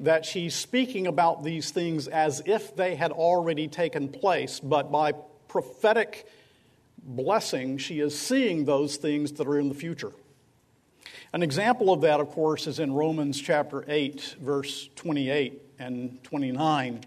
that 0.00 0.24
she's 0.24 0.54
speaking 0.54 1.06
about 1.06 1.44
these 1.44 1.70
things 1.70 2.08
as 2.08 2.42
if 2.46 2.74
they 2.74 2.94
had 2.94 3.12
already 3.12 3.68
taken 3.68 4.08
place, 4.08 4.58
but 4.58 4.90
by 4.90 5.12
prophetic 5.46 6.26
blessing, 7.02 7.76
she 7.78 8.00
is 8.00 8.18
seeing 8.18 8.64
those 8.64 8.96
things 8.96 9.32
that 9.32 9.46
are 9.46 9.58
in 9.58 9.68
the 9.68 9.74
future. 9.74 10.12
An 11.32 11.42
example 11.42 11.92
of 11.92 12.00
that, 12.00 12.18
of 12.18 12.30
course, 12.30 12.66
is 12.66 12.78
in 12.78 12.92
Romans 12.92 13.40
chapter 13.40 13.84
8, 13.86 14.36
verse 14.40 14.88
28 14.96 15.60
and 15.78 16.22
29. 16.24 17.00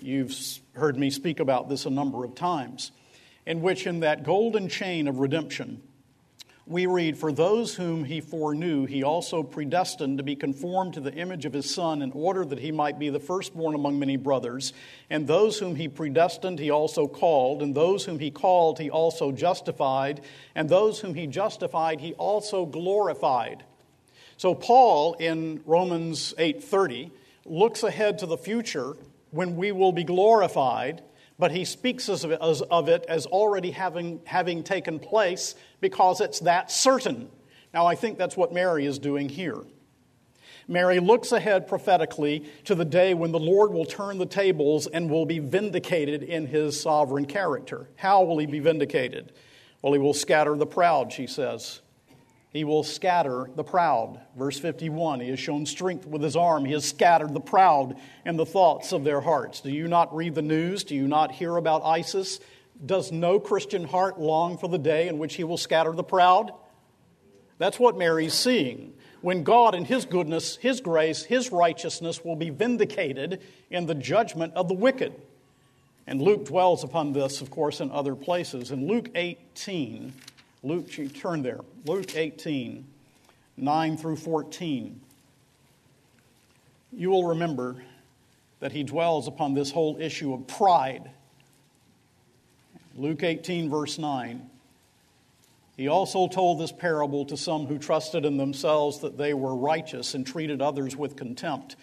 You've 0.00 0.34
heard 0.74 0.98
me 0.98 1.10
speak 1.10 1.40
about 1.40 1.68
this 1.68 1.86
a 1.86 1.90
number 1.90 2.24
of 2.24 2.34
times, 2.34 2.90
in 3.46 3.62
which, 3.62 3.86
in 3.86 4.00
that 4.00 4.24
golden 4.24 4.68
chain 4.68 5.06
of 5.08 5.18
redemption, 5.18 5.82
we 6.66 6.86
read, 6.86 7.18
For 7.18 7.30
those 7.30 7.74
whom 7.74 8.04
he 8.04 8.20
foreknew, 8.20 8.86
he 8.86 9.02
also 9.02 9.42
predestined 9.42 10.18
to 10.18 10.24
be 10.24 10.34
conformed 10.34 10.94
to 10.94 11.00
the 11.00 11.12
image 11.12 11.44
of 11.44 11.52
his 11.52 11.72
Son, 11.72 12.00
in 12.00 12.10
order 12.12 12.44
that 12.44 12.58
he 12.58 12.72
might 12.72 12.98
be 12.98 13.10
the 13.10 13.20
firstborn 13.20 13.74
among 13.74 13.98
many 13.98 14.16
brothers. 14.16 14.72
And 15.10 15.26
those 15.26 15.58
whom 15.58 15.76
he 15.76 15.88
predestined, 15.88 16.58
he 16.58 16.70
also 16.70 17.06
called. 17.06 17.62
And 17.62 17.74
those 17.74 18.06
whom 18.06 18.18
he 18.18 18.30
called, 18.30 18.78
he 18.78 18.88
also 18.88 19.30
justified. 19.30 20.22
And 20.54 20.68
those 20.68 21.00
whom 21.00 21.14
he 21.14 21.26
justified, 21.26 22.00
he 22.00 22.14
also 22.14 22.64
glorified. 22.64 23.64
So 24.36 24.54
Paul 24.54 25.14
in 25.14 25.60
Romans 25.66 26.34
8:30 26.38 27.10
looks 27.44 27.82
ahead 27.82 28.18
to 28.18 28.26
the 28.26 28.38
future 28.38 28.96
when 29.30 29.56
we 29.56 29.70
will 29.70 29.92
be 29.92 30.04
glorified 30.04 31.02
but 31.44 31.52
he 31.52 31.66
speaks 31.66 32.08
of 32.08 32.24
it, 32.30 32.40
as, 32.40 32.62
of 32.62 32.88
it 32.88 33.04
as 33.06 33.26
already 33.26 33.70
having, 33.70 34.18
having 34.24 34.62
taken 34.62 34.98
place 34.98 35.54
because 35.82 36.22
it's 36.22 36.40
that 36.40 36.70
certain. 36.70 37.28
Now, 37.74 37.84
I 37.84 37.96
think 37.96 38.16
that's 38.16 38.34
what 38.34 38.50
Mary 38.50 38.86
is 38.86 38.98
doing 38.98 39.28
here. 39.28 39.58
Mary 40.68 41.00
looks 41.00 41.32
ahead 41.32 41.68
prophetically 41.68 42.46
to 42.64 42.74
the 42.74 42.86
day 42.86 43.12
when 43.12 43.30
the 43.30 43.38
Lord 43.38 43.74
will 43.74 43.84
turn 43.84 44.16
the 44.16 44.24
tables 44.24 44.86
and 44.86 45.10
will 45.10 45.26
be 45.26 45.38
vindicated 45.38 46.22
in 46.22 46.46
his 46.46 46.80
sovereign 46.80 47.26
character. 47.26 47.90
How 47.96 48.24
will 48.24 48.38
he 48.38 48.46
be 48.46 48.60
vindicated? 48.60 49.30
Well, 49.82 49.92
he 49.92 49.98
will 49.98 50.14
scatter 50.14 50.56
the 50.56 50.64
proud, 50.64 51.12
she 51.12 51.26
says. 51.26 51.82
He 52.54 52.62
will 52.62 52.84
scatter 52.84 53.50
the 53.56 53.64
proud. 53.64 54.20
Verse 54.38 54.60
51 54.60 55.18
He 55.18 55.28
has 55.30 55.40
shown 55.40 55.66
strength 55.66 56.06
with 56.06 56.22
his 56.22 56.36
arm. 56.36 56.64
He 56.64 56.72
has 56.72 56.88
scattered 56.88 57.34
the 57.34 57.40
proud 57.40 57.96
and 58.24 58.38
the 58.38 58.46
thoughts 58.46 58.92
of 58.92 59.02
their 59.02 59.20
hearts. 59.20 59.60
Do 59.60 59.70
you 59.70 59.88
not 59.88 60.14
read 60.14 60.36
the 60.36 60.42
news? 60.42 60.84
Do 60.84 60.94
you 60.94 61.08
not 61.08 61.32
hear 61.32 61.56
about 61.56 61.82
ISIS? 61.84 62.38
Does 62.86 63.10
no 63.10 63.40
Christian 63.40 63.84
heart 63.84 64.20
long 64.20 64.56
for 64.56 64.68
the 64.68 64.78
day 64.78 65.08
in 65.08 65.18
which 65.18 65.34
he 65.34 65.42
will 65.42 65.58
scatter 65.58 65.92
the 65.92 66.04
proud? 66.04 66.52
That's 67.58 67.80
what 67.80 67.98
Mary's 67.98 68.34
seeing. 68.34 68.94
When 69.20 69.42
God, 69.42 69.74
in 69.74 69.84
his 69.84 70.04
goodness, 70.04 70.54
his 70.56 70.80
grace, 70.80 71.24
his 71.24 71.50
righteousness 71.50 72.24
will 72.24 72.36
be 72.36 72.50
vindicated 72.50 73.40
in 73.68 73.86
the 73.86 73.94
judgment 73.96 74.54
of 74.54 74.68
the 74.68 74.74
wicked. 74.74 75.12
And 76.06 76.22
Luke 76.22 76.44
dwells 76.44 76.84
upon 76.84 77.14
this, 77.14 77.40
of 77.40 77.50
course, 77.50 77.80
in 77.80 77.90
other 77.90 78.14
places. 78.14 78.70
In 78.70 78.86
Luke 78.86 79.08
18, 79.16 80.12
Luke, 80.64 80.90
turn 81.14 81.42
there. 81.42 81.60
Luke 81.84 82.16
18, 82.16 82.86
9 83.58 83.96
through 83.98 84.16
14. 84.16 84.98
You 86.90 87.10
will 87.10 87.26
remember 87.26 87.82
that 88.60 88.72
he 88.72 88.82
dwells 88.82 89.28
upon 89.28 89.52
this 89.52 89.70
whole 89.70 90.00
issue 90.00 90.32
of 90.32 90.46
pride. 90.46 91.10
Luke 92.96 93.22
18, 93.22 93.68
verse 93.68 93.98
9. 93.98 94.48
He 95.76 95.88
also 95.88 96.28
told 96.28 96.58
this 96.58 96.72
parable 96.72 97.26
to 97.26 97.36
some 97.36 97.66
who 97.66 97.78
trusted 97.78 98.24
in 98.24 98.38
themselves 98.38 99.00
that 99.00 99.18
they 99.18 99.34
were 99.34 99.54
righteous 99.54 100.14
and 100.14 100.26
treated 100.26 100.62
others 100.62 100.96
with 100.96 101.14
contempt. 101.14 101.76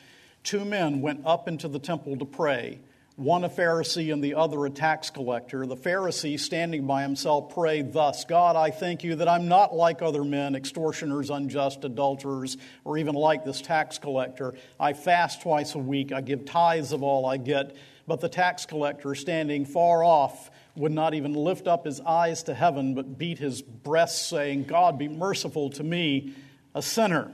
Two 0.43 0.65
men 0.65 1.01
went 1.01 1.21
up 1.23 1.47
into 1.47 1.67
the 1.67 1.77
temple 1.77 2.17
to 2.17 2.25
pray 2.25 2.79
one 3.15 3.43
a 3.43 3.49
Pharisee 3.49 4.11
and 4.11 4.23
the 4.23 4.35
other 4.35 4.65
a 4.65 4.69
tax 4.69 5.09
collector. 5.09 5.65
The 5.65 5.75
Pharisee, 5.75 6.39
standing 6.39 6.87
by 6.87 7.03
himself, 7.03 7.53
prayed 7.53 7.93
thus 7.93 8.25
God, 8.25 8.55
I 8.55 8.71
thank 8.71 9.03
you 9.03 9.15
that 9.15 9.27
I'm 9.27 9.47
not 9.47 9.75
like 9.75 10.01
other 10.01 10.23
men, 10.23 10.55
extortioners, 10.55 11.29
unjust, 11.29 11.83
adulterers, 11.83 12.57
or 12.83 12.97
even 12.97 13.13
like 13.15 13.43
this 13.43 13.61
tax 13.61 13.97
collector. 13.97 14.55
I 14.79 14.93
fast 14.93 15.41
twice 15.41 15.75
a 15.75 15.79
week, 15.79 16.11
I 16.11 16.21
give 16.21 16.45
tithes 16.45 16.93
of 16.93 17.03
all 17.03 17.25
I 17.25 17.37
get. 17.37 17.75
But 18.07 18.19
the 18.19 18.29
tax 18.29 18.65
collector, 18.65 19.13
standing 19.13 19.65
far 19.65 20.03
off, 20.03 20.49
would 20.75 20.91
not 20.91 21.13
even 21.13 21.33
lift 21.33 21.67
up 21.67 21.85
his 21.85 21.99
eyes 22.01 22.43
to 22.43 22.53
heaven, 22.53 22.95
but 22.95 23.17
beat 23.17 23.37
his 23.37 23.61
breast, 23.61 24.27
saying, 24.29 24.63
God, 24.63 24.97
be 24.97 25.07
merciful 25.07 25.69
to 25.71 25.83
me, 25.83 26.33
a 26.73 26.81
sinner. 26.81 27.31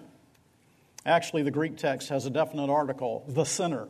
Actually, 1.05 1.43
the 1.43 1.51
Greek 1.51 1.77
text 1.77 2.09
has 2.09 2.25
a 2.25 2.29
definite 2.29 2.69
article, 2.69 3.23
the 3.27 3.45
sinner. 3.45 3.87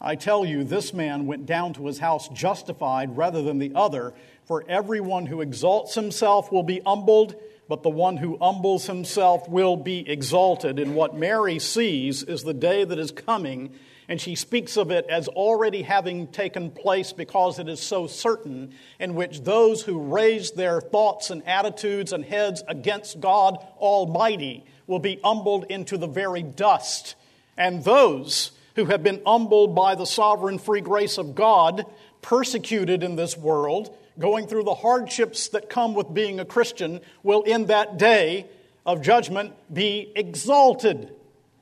I 0.00 0.14
tell 0.14 0.44
you, 0.44 0.62
this 0.62 0.94
man 0.94 1.26
went 1.26 1.44
down 1.44 1.74
to 1.74 1.86
his 1.86 1.98
house 1.98 2.28
justified 2.28 3.16
rather 3.16 3.42
than 3.42 3.58
the 3.58 3.72
other. 3.74 4.14
For 4.44 4.64
everyone 4.68 5.26
who 5.26 5.40
exalts 5.40 5.94
himself 5.94 6.52
will 6.52 6.62
be 6.62 6.80
humbled, 6.86 7.34
but 7.68 7.82
the 7.82 7.90
one 7.90 8.16
who 8.16 8.38
humbles 8.38 8.86
himself 8.86 9.48
will 9.48 9.76
be 9.76 10.08
exalted. 10.08 10.78
And 10.78 10.94
what 10.94 11.16
Mary 11.16 11.58
sees 11.58 12.22
is 12.22 12.42
the 12.42 12.54
day 12.54 12.84
that 12.84 12.98
is 12.98 13.10
coming, 13.10 13.74
and 14.08 14.20
she 14.20 14.36
speaks 14.36 14.76
of 14.76 14.90
it 14.90 15.04
as 15.10 15.26
already 15.28 15.82
having 15.82 16.28
taken 16.28 16.70
place 16.70 17.12
because 17.12 17.58
it 17.58 17.68
is 17.68 17.80
so 17.80 18.06
certain, 18.06 18.72
in 19.00 19.14
which 19.14 19.42
those 19.42 19.82
who 19.82 20.00
raise 20.00 20.52
their 20.52 20.80
thoughts 20.80 21.30
and 21.30 21.46
attitudes 21.46 22.12
and 22.12 22.24
heads 22.24 22.62
against 22.68 23.20
God 23.20 23.58
Almighty 23.78 24.64
will 24.86 25.00
be 25.00 25.20
humbled 25.22 25.64
into 25.68 25.98
the 25.98 26.06
very 26.06 26.42
dust. 26.42 27.16
And 27.56 27.84
those 27.84 28.52
who 28.78 28.84
have 28.84 29.02
been 29.02 29.20
humbled 29.26 29.74
by 29.74 29.96
the 29.96 30.06
sovereign 30.06 30.56
free 30.56 30.80
grace 30.80 31.18
of 31.18 31.34
God, 31.34 31.84
persecuted 32.22 33.02
in 33.02 33.16
this 33.16 33.36
world, 33.36 33.96
going 34.20 34.46
through 34.46 34.62
the 34.62 34.74
hardships 34.74 35.48
that 35.48 35.68
come 35.68 35.94
with 35.94 36.14
being 36.14 36.38
a 36.38 36.44
Christian, 36.44 37.00
will 37.24 37.42
in 37.42 37.66
that 37.66 37.98
day 37.98 38.46
of 38.86 39.02
judgment 39.02 39.52
be 39.72 40.12
exalted. 40.14 41.12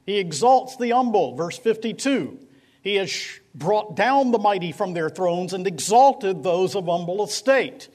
He 0.05 0.19
exalts 0.19 0.77
the 0.77 0.91
humble. 0.91 1.35
Verse 1.35 1.57
52 1.57 2.39
He 2.83 2.97
has 2.97 3.41
brought 3.55 3.97
down 3.97 4.31
the 4.31 4.39
mighty 4.39 4.73
from 4.73 4.93
their 4.93 5.09
thrones 5.09 5.55
and 5.55 5.67
exalted 5.67 6.43
those 6.43 6.77
of 6.77 6.85
humble 6.85 7.25
estate. 7.25 7.89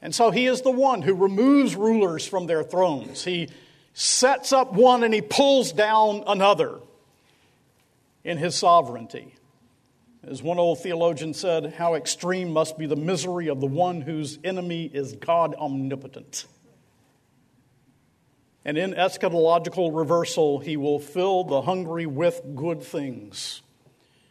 And 0.00 0.14
so 0.14 0.30
he 0.30 0.46
is 0.46 0.62
the 0.62 0.70
one 0.70 1.02
who 1.02 1.14
removes 1.14 1.76
rulers 1.76 2.26
from 2.26 2.46
their 2.46 2.62
thrones. 2.62 3.22
He 3.22 3.50
sets 3.92 4.50
up 4.50 4.72
one 4.72 5.04
and 5.04 5.12
he 5.12 5.20
pulls 5.20 5.72
down 5.72 6.24
another 6.26 6.80
in 8.24 8.38
his 8.38 8.54
sovereignty. 8.54 9.34
As 10.22 10.42
one 10.42 10.58
old 10.58 10.82
theologian 10.82 11.32
said, 11.32 11.74
how 11.74 11.94
extreme 11.94 12.52
must 12.52 12.76
be 12.76 12.86
the 12.86 12.96
misery 12.96 13.48
of 13.48 13.60
the 13.60 13.66
one 13.66 14.02
whose 14.02 14.38
enemy 14.44 14.90
is 14.92 15.14
God 15.14 15.54
omnipotent. 15.54 16.44
And 18.64 18.76
in 18.76 18.92
eschatological 18.92 19.96
reversal, 19.96 20.58
he 20.58 20.76
will 20.76 20.98
fill 20.98 21.44
the 21.44 21.62
hungry 21.62 22.04
with 22.04 22.42
good 22.54 22.82
things. 22.82 23.62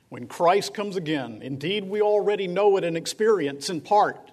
When 0.09 0.27
Christ 0.27 0.75
comes 0.75 0.95
again, 0.95 1.41
indeed, 1.41 1.85
we 1.85 2.01
already 2.01 2.47
know 2.47 2.77
it 2.77 2.83
in 2.83 2.95
experience 2.95 3.69
in 3.69 3.81
part, 3.81 4.31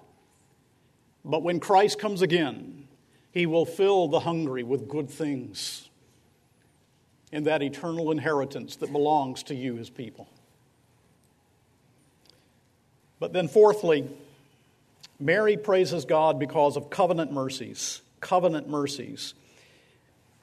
but 1.25 1.41
when 1.41 1.59
Christ 1.59 1.97
comes 1.97 2.21
again, 2.21 2.87
he 3.31 3.47
will 3.47 3.65
fill 3.65 4.07
the 4.07 4.19
hungry 4.19 4.63
with 4.63 4.87
good 4.87 5.09
things 5.09 5.86
in 7.37 7.43
that 7.43 7.61
eternal 7.61 8.09
inheritance 8.09 8.77
that 8.77 8.91
belongs 8.91 9.43
to 9.43 9.53
you, 9.53 9.75
his 9.75 9.91
people. 9.91 10.27
But 13.19 13.31
then, 13.31 13.47
fourthly, 13.47 14.09
Mary 15.19 15.55
praises 15.55 16.05
God 16.05 16.39
because 16.39 16.77
of 16.77 16.89
covenant 16.89 17.31
mercies. 17.31 18.01
Covenant 18.21 18.67
mercies. 18.67 19.35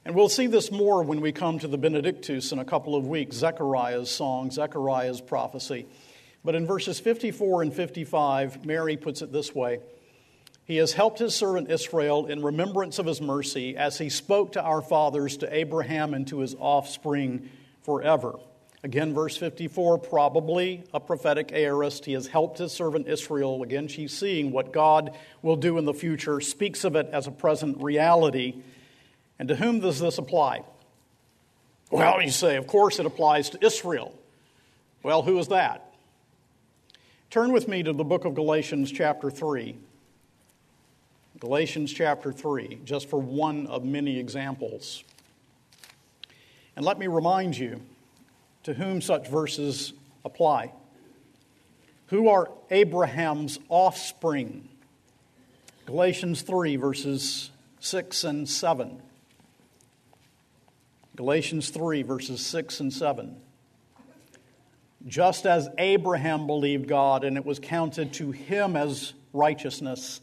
And 0.05 0.15
we'll 0.15 0.29
see 0.29 0.47
this 0.47 0.71
more 0.71 1.03
when 1.03 1.19
we 1.19 1.33
come 1.33 1.59
to 1.59 1.67
the 1.67 1.77
Benedictus 1.77 2.53
in 2.53 2.59
a 2.59 2.65
couple 2.65 2.95
of 2.95 3.05
weeks, 3.05 3.35
Zechariah's 3.35 4.09
song, 4.09 4.49
Zechariah's 4.49 5.19
prophecy. 5.19 5.87
But 6.45 6.55
in 6.55 6.65
verses 6.65 7.01
54 7.01 7.63
and 7.63 7.73
55, 7.73 8.65
Mary 8.65 8.95
puts 8.95 9.21
it 9.21 9.33
this 9.33 9.53
way 9.53 9.79
he 10.65 10.77
has 10.77 10.93
helped 10.93 11.19
his 11.19 11.35
servant 11.35 11.69
Israel 11.69 12.25
in 12.25 12.43
remembrance 12.43 12.97
of 12.97 13.05
his 13.05 13.21
mercy 13.21 13.77
as 13.77 13.99
he 13.99 14.09
spoke 14.09 14.53
to 14.53 14.61
our 14.61 14.81
fathers, 14.81 15.37
to 15.37 15.55
Abraham, 15.55 16.13
and 16.13 16.27
to 16.27 16.39
his 16.39 16.55
offspring 16.55 17.49
forever. 17.83 18.39
Again, 18.83 19.13
verse 19.13 19.37
54, 19.37 19.99
probably 19.99 20.83
a 20.93 20.99
prophetic 20.99 21.51
aorist. 21.51 22.05
He 22.05 22.13
has 22.13 22.27
helped 22.27 22.59
his 22.59 22.71
servant 22.71 23.07
Israel. 23.07 23.63
Again, 23.63 23.87
she's 23.87 24.11
seeing 24.11 24.51
what 24.51 24.71
God 24.71 25.15
will 25.41 25.55
do 25.55 25.77
in 25.77 25.85
the 25.85 25.93
future, 25.93 26.39
speaks 26.39 26.83
of 26.83 26.95
it 26.95 27.09
as 27.11 27.25
a 27.25 27.31
present 27.31 27.81
reality. 27.81 28.61
And 29.39 29.49
to 29.49 29.55
whom 29.55 29.79
does 29.79 29.99
this 29.99 30.17
apply? 30.17 30.63
Well, 31.91 32.21
you 32.21 32.31
say, 32.31 32.57
of 32.57 32.67
course 32.67 32.99
it 32.99 33.05
applies 33.05 33.51
to 33.51 33.63
Israel. 33.63 34.13
Well, 35.03 35.21
who 35.21 35.37
is 35.37 35.47
that? 35.49 35.93
Turn 37.29 37.51
with 37.51 37.67
me 37.67 37.83
to 37.83 37.93
the 37.93 38.03
book 38.03 38.25
of 38.25 38.33
Galatians, 38.33 38.91
chapter 38.91 39.29
3. 39.29 39.75
Galatians 41.39 41.91
chapter 41.91 42.31
3, 42.31 42.79
just 42.85 43.09
for 43.09 43.19
one 43.19 43.67
of 43.67 43.83
many 43.83 44.19
examples. 44.19 45.03
And 46.75 46.85
let 46.85 46.97
me 46.97 47.07
remind 47.07 47.57
you 47.57 47.81
to 48.63 48.73
whom 48.73 49.01
such 49.01 49.27
verses 49.27 49.93
apply. 50.23 50.71
Who 52.07 52.29
are 52.29 52.49
Abraham's 52.71 53.59
offspring? 53.67 54.69
Galatians 55.85 56.41
3, 56.41 56.77
verses 56.77 57.51
6 57.79 58.23
and 58.23 58.47
7. 58.47 59.01
Galatians 61.15 61.69
3, 61.69 62.03
verses 62.03 62.45
6 62.45 62.79
and 62.79 62.93
7. 62.93 63.35
Just 65.05 65.45
as 65.45 65.69
Abraham 65.77 66.47
believed 66.47 66.87
God 66.87 67.23
and 67.23 67.37
it 67.37 67.45
was 67.45 67.59
counted 67.59 68.13
to 68.13 68.31
him 68.31 68.75
as 68.75 69.13
righteousness, 69.33 70.21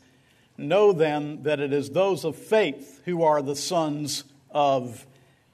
know 0.62 0.92
then 0.92 1.42
that 1.42 1.61
it 1.61 1.72
is 1.72 1.90
those 1.90 2.25
of 2.25 2.37
faith 2.37 3.03
who 3.05 3.22
are 3.22 3.42
the 3.42 3.57
sons 3.57 4.25
of 4.51 5.07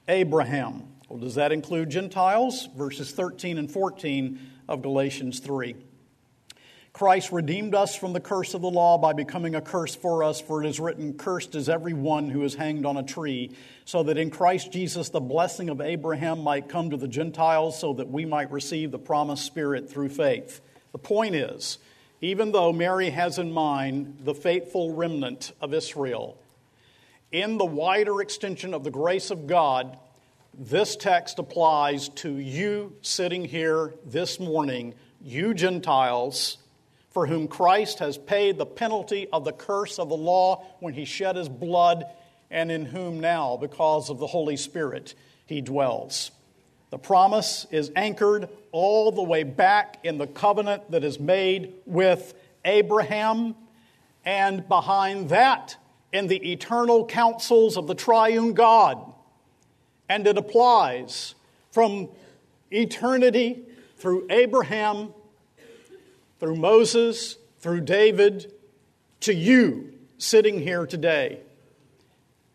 Abraham. 0.07 0.85
Well, 1.09 1.19
does 1.19 1.37
that 1.37 1.53
include 1.53 1.91
Gentiles? 1.91 2.69
Verses 2.77 3.11
13 3.11 3.59
and 3.59 3.71
14 3.71 4.39
of 4.69 4.83
Galatians 4.83 5.41
3. 5.41 5.75
Christ 6.93 7.31
redeemed 7.31 7.77
us 7.77 7.95
from 7.95 8.13
the 8.13 8.21
curse 8.21 8.55
of 8.55 8.61
the 8.61 8.71
law 8.71 8.99
by 8.99 9.13
becoming 9.13 9.55
a 9.55 9.61
curse 9.61 9.95
for 9.95 10.25
us, 10.25 10.41
for 10.41 10.65
it 10.65 10.69
is 10.69 10.81
written, 10.81 11.15
Cursed 11.15 11.55
is 11.55 11.69
every 11.69 11.93
one 11.93 12.29
who 12.29 12.43
is 12.43 12.57
hanged 12.57 12.85
on 12.85 12.97
a 12.97 13.05
tree, 13.05 13.53
so 13.85 14.03
that 14.03 14.19
in 14.19 14.31
Christ 14.31 14.73
Jesus 14.73 15.09
the 15.09 15.21
blessing 15.21 15.69
of 15.69 15.81
Abraham 15.81 16.43
might 16.43 16.69
come 16.69 16.91
to 16.91 16.97
the 16.97 17.07
Gentiles, 17.07 17.79
so 17.79 17.93
that 17.93 18.11
we 18.11 18.25
might 18.25 18.51
receive 18.51 18.91
the 18.91 18.99
promised 18.99 19.47
Spirit 19.47 19.89
through 19.89 20.09
faith. 20.09 20.61
The 20.91 20.99
point 20.99 21.37
is, 21.37 21.79
even 22.21 22.53
though 22.53 22.73
Mary 22.73 23.11
has 23.11 23.39
in 23.39 23.53
mind 23.53 24.19
the 24.21 24.35
faithful 24.35 24.95
remnant 24.95 25.53
of 25.61 25.73
Israel, 25.73 26.39
in 27.31 27.59
the 27.59 27.65
wider 27.65 28.21
extension 28.21 28.75
of 28.75 28.85
the 28.85 28.91
grace 28.91 29.31
of 29.31 29.47
God, 29.47 29.99
this 30.59 30.97
text 30.97 31.39
applies 31.39 32.09
to 32.11 32.33
you 32.37 32.97
sitting 33.03 33.45
here 33.45 33.95
this 34.05 34.41
morning, 34.41 34.95
you 35.21 35.55
Gentiles 35.55 36.59
for 37.11 37.27
whom 37.27 37.49
Christ 37.49 37.99
has 37.99 38.17
paid 38.17 38.59
the 38.59 38.67
penalty 38.67 39.27
of 39.33 39.45
the 39.45 39.53
curse 39.53 39.99
of 39.99 40.09
the 40.09 40.17
law 40.17 40.65
when 40.81 40.95
he 40.95 41.05
shed 41.05 41.37
his 41.37 41.49
blood, 41.49 42.05
and 42.51 42.71
in 42.71 42.85
whom 42.85 43.19
now, 43.19 43.57
because 43.57 44.09
of 44.09 44.19
the 44.19 44.27
Holy 44.27 44.57
Spirit, 44.57 45.15
he 45.45 45.61
dwells. 45.61 46.31
The 46.91 46.99
promise 46.99 47.67
is 47.71 47.91
anchored 47.97 48.49
all 48.73 49.13
the 49.13 49.23
way 49.23 49.43
back 49.43 49.99
in 50.05 50.19
the 50.19 50.27
covenant 50.27 50.91
that 50.91 51.05
is 51.05 51.19
made 51.19 51.75
with 51.87 52.35
Abraham, 52.65 53.55
and 54.25 54.69
behind 54.69 55.31
that, 55.31 55.77
in 56.13 56.27
the 56.27 56.53
eternal 56.53 57.07
counsels 57.07 57.77
of 57.77 57.87
the 57.87 57.95
triune 57.95 58.53
God. 58.53 59.13
And 60.09 60.27
it 60.27 60.39
applies 60.39 61.35
from 61.71 62.09
eternity 62.71 63.63
through 63.97 64.27
Abraham 64.31 65.13
through 66.39 66.57
Moses, 66.57 67.37
through 67.61 67.81
David, 67.83 68.53
to 69.21 69.35
you 69.35 69.93
sitting 70.19 70.61
here 70.61 70.87
today. 70.87 71.41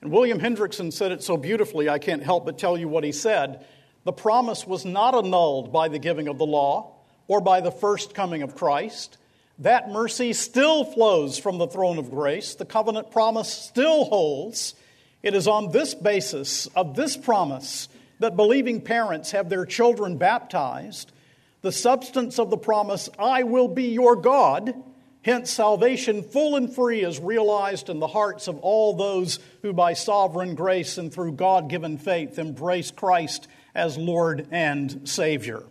And 0.02 0.12
William 0.12 0.40
Hendriksen 0.40 0.92
said 0.92 1.12
it 1.12 1.24
so 1.24 1.38
beautifully, 1.38 1.90
I 1.90 2.00
can't 2.00 2.24
help 2.24 2.46
but 2.46 2.58
tell 2.58 2.78
you 2.78 2.88
what 2.88 3.04
he 3.04 3.12
said. 3.12 3.66
The 4.04 4.14
promise 4.14 4.68
was 4.68 4.86
not 4.86 5.16
annulled 5.16 5.72
by 5.72 5.88
the 5.88 6.00
giving 6.00 6.28
of 6.28 6.38
the 6.38 6.46
law 6.46 6.96
or 7.28 7.42
by 7.42 7.62
the 7.62 7.72
first 7.72 8.14
coming 8.14 8.42
of 8.42 8.56
Christ. 8.56 9.18
That 9.60 9.90
mercy 9.90 10.34
still 10.34 10.84
flows 10.84 11.38
from 11.38 11.58
the 11.58 11.68
throne 11.68 11.98
of 11.98 12.10
grace. 12.10 12.56
The 12.56 12.66
covenant 12.66 13.12
promise 13.12 13.52
still 13.52 14.06
holds. 14.06 14.76
It 15.22 15.36
is 15.36 15.48
on 15.48 15.72
this 15.72 15.94
basis 15.94 16.68
of 16.68 16.96
this 16.96 17.16
promise 17.16 17.88
that 18.20 18.36
believing 18.36 18.82
parents 18.82 19.32
have 19.32 19.50
their 19.50 19.66
children 19.66 20.18
baptized 20.18 21.12
the 21.64 21.72
substance 21.72 22.40
of 22.40 22.50
the 22.50 22.58
promise, 22.58 23.10
I 23.18 23.44
will 23.44 23.70
be 23.70 23.86
your 23.86 24.18
God. 24.18 24.76
Hence, 25.24 25.50
salvation 25.50 26.22
full 26.22 26.58
and 26.58 26.76
free 26.76 27.02
is 27.02 27.22
realized 27.22 27.90
in 27.90 28.00
the 28.00 28.08
hearts 28.08 28.50
of 28.50 28.60
all 28.60 28.94
those 28.94 29.40
who, 29.62 29.72
by 29.72 29.94
sovereign 29.94 30.56
grace 30.56 30.98
and 30.98 31.12
through 31.12 31.32
God 31.32 31.70
given 31.70 31.98
faith, 31.98 32.38
embrace 32.38 32.92
Christ 32.92 33.48
as 33.76 33.98
Lord 33.98 34.48
and 34.52 35.08
Savior. 35.08 35.64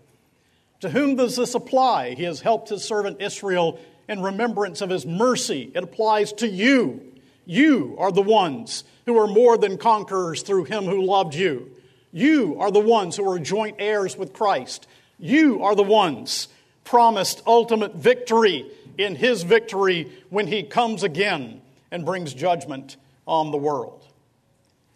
To 0.80 0.90
whom 0.90 1.16
does 1.16 1.36
this 1.36 1.54
apply? 1.54 2.14
He 2.14 2.24
has 2.24 2.40
helped 2.40 2.68
his 2.68 2.84
servant 2.84 3.22
Israel 3.22 3.78
in 4.08 4.22
remembrance 4.22 4.80
of 4.80 4.90
his 4.90 5.06
mercy. 5.06 5.70
It 5.74 5.84
applies 5.84 6.32
to 6.34 6.48
you. 6.48 7.12
You 7.46 7.94
are 7.98 8.12
the 8.12 8.22
ones 8.22 8.84
who 9.06 9.18
are 9.18 9.26
more 9.26 9.56
than 9.56 9.78
conquerors 9.78 10.42
through 10.42 10.64
him 10.64 10.84
who 10.84 11.04
loved 11.04 11.34
you. 11.34 11.70
You 12.12 12.56
are 12.60 12.70
the 12.70 12.80
ones 12.80 13.16
who 13.16 13.30
are 13.30 13.38
joint 13.38 13.76
heirs 13.78 14.16
with 14.16 14.32
Christ. 14.32 14.86
You 15.18 15.62
are 15.62 15.74
the 15.74 15.82
ones 15.82 16.48
promised 16.84 17.42
ultimate 17.46 17.94
victory 17.94 18.66
in 18.98 19.14
his 19.14 19.44
victory 19.44 20.10
when 20.30 20.46
he 20.46 20.62
comes 20.62 21.02
again 21.02 21.62
and 21.90 22.04
brings 22.04 22.34
judgment 22.34 22.96
on 23.26 23.50
the 23.50 23.56
world. 23.56 24.04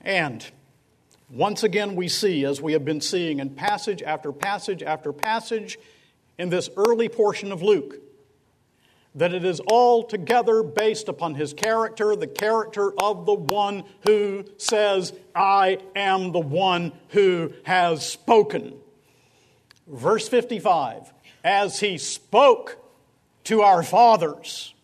And 0.01 0.45
once 1.29 1.65
again, 1.65 1.97
we 1.97 2.09
see, 2.09 2.45
as 2.45 2.63
we 2.63 2.73
have 2.73 2.85
been 2.85 3.01
seeing 3.01 3.41
in 3.41 3.51
passage 3.51 4.03
after 4.03 4.31
passage 4.31 4.83
after 4.83 5.13
passage 5.13 5.79
in 6.39 6.51
this 6.51 6.71
early 6.77 7.09
portion 7.09 7.51
of 7.51 7.63
Luke, 7.63 7.97
that 9.15 9.35
it 9.35 9.45
is 9.45 9.61
altogether 9.67 10.63
based 10.63 11.09
upon 11.09 11.35
his 11.35 11.53
character, 11.53 12.15
the 12.15 12.29
character 12.29 12.93
of 13.01 13.27
the 13.27 13.35
one 13.35 13.83
who 14.07 14.45
says, 14.57 15.13
I 15.35 15.79
am 15.97 16.31
the 16.31 16.39
one 16.39 16.93
who 17.09 17.53
has 17.65 18.07
spoken. 18.07 18.75
Verse 19.89 20.29
55 20.29 21.13
As 21.43 21.81
he 21.81 21.99
spoke 21.99 22.79
to 23.45 23.63
our 23.63 23.83
fathers, 23.83 24.75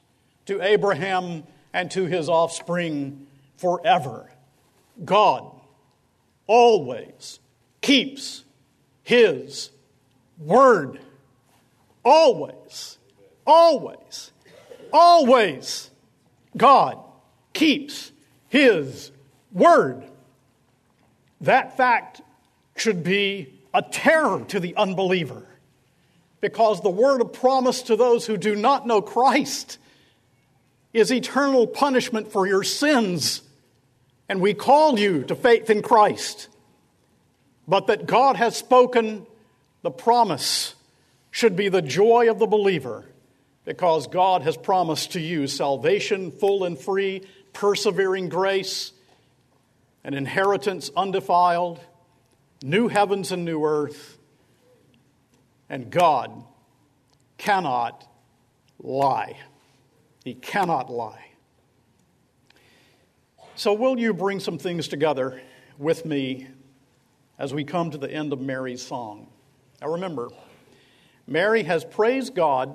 to 0.46 0.61
Abraham 0.61 1.44
and 1.72 1.88
to 1.92 2.07
his 2.07 2.28
offspring 2.28 3.28
forever, 3.57 4.28
God 5.05 5.52
always 6.53 7.41
keeps 7.81 8.45
his 9.05 9.71
word. 10.37 11.01
Always, 12.05 12.99
always, 13.47 14.33
always, 14.93 15.91
God 16.55 16.99
keeps 17.55 18.12
his 18.51 19.12
word. 19.51 20.05
That 21.41 21.79
fact 21.79 22.21
should 22.77 23.03
be 23.03 23.59
a 23.73 23.81
terror 23.81 24.45
to 24.49 24.61
the 24.61 24.77
unbeliever 24.77 25.47
because 26.43 26.83
the 26.83 26.91
word 26.91 27.23
of 27.23 27.33
promise 27.33 27.81
to 27.85 27.97
those 27.97 28.27
who 28.27 28.37
do 28.37 28.55
not 28.55 28.87
know 28.87 29.01
Christ 29.01 29.79
is 30.93 31.11
eternal 31.11 31.67
punishment 31.67 32.31
for 32.31 32.47
your 32.47 32.62
sins. 32.62 33.41
And 34.33 34.40
we 34.40 34.55
call 34.55 34.99
you 34.99 35.25
to 35.25 35.35
faith 35.35 35.68
in 35.68 35.83
Christ. 35.83 36.49
But 37.68 37.88
that 37.88 38.07
God 38.07 38.37
has 38.37 38.57
spoken, 38.57 39.27
the 39.83 39.90
promise 39.90 40.75
should 41.31 41.55
be 41.55 41.68
the 41.68 41.83
joy 41.83 42.31
of 42.31 42.38
the 42.38 42.47
believer 42.47 43.05
because 43.66 44.07
God 44.07 44.40
has 44.40 44.57
promised 44.57 45.12
to 45.12 45.21
you 45.21 45.47
salvation 45.47 46.31
full 46.31 46.64
and 46.64 46.79
free, 46.79 47.27
persevering 47.53 48.31
grace, 48.31 48.92
an 50.03 50.14
inheritance 50.14 50.90
undefiled 50.97 51.79
new 52.62 52.88
heavens 52.88 53.33
and 53.33 53.45
new 53.45 53.62
earth, 53.62 54.16
and 55.68 55.90
God 55.90 56.42
cannot 57.37 58.11
lie. 58.83 59.37
He 60.25 60.33
cannot 60.33 60.90
lie. 60.90 61.32
So, 63.55 63.75
will 63.75 63.99
you 63.99 64.15
bring 64.15 64.41
some 64.41 64.57
things 64.57 64.88
together 64.88 65.43
with 65.77 66.07
me 66.07 66.47
as 67.38 67.53
we 67.53 67.65
come 67.65 67.91
to 67.91 67.99
the 67.99 68.11
end 68.11 68.33
of 68.33 68.41
Mary's 68.41 68.81
song? 68.81 69.27
Now, 69.81 69.88
remember, 69.88 70.31
Mary 71.27 71.63
has 71.65 71.85
praised 71.85 72.35
God 72.35 72.75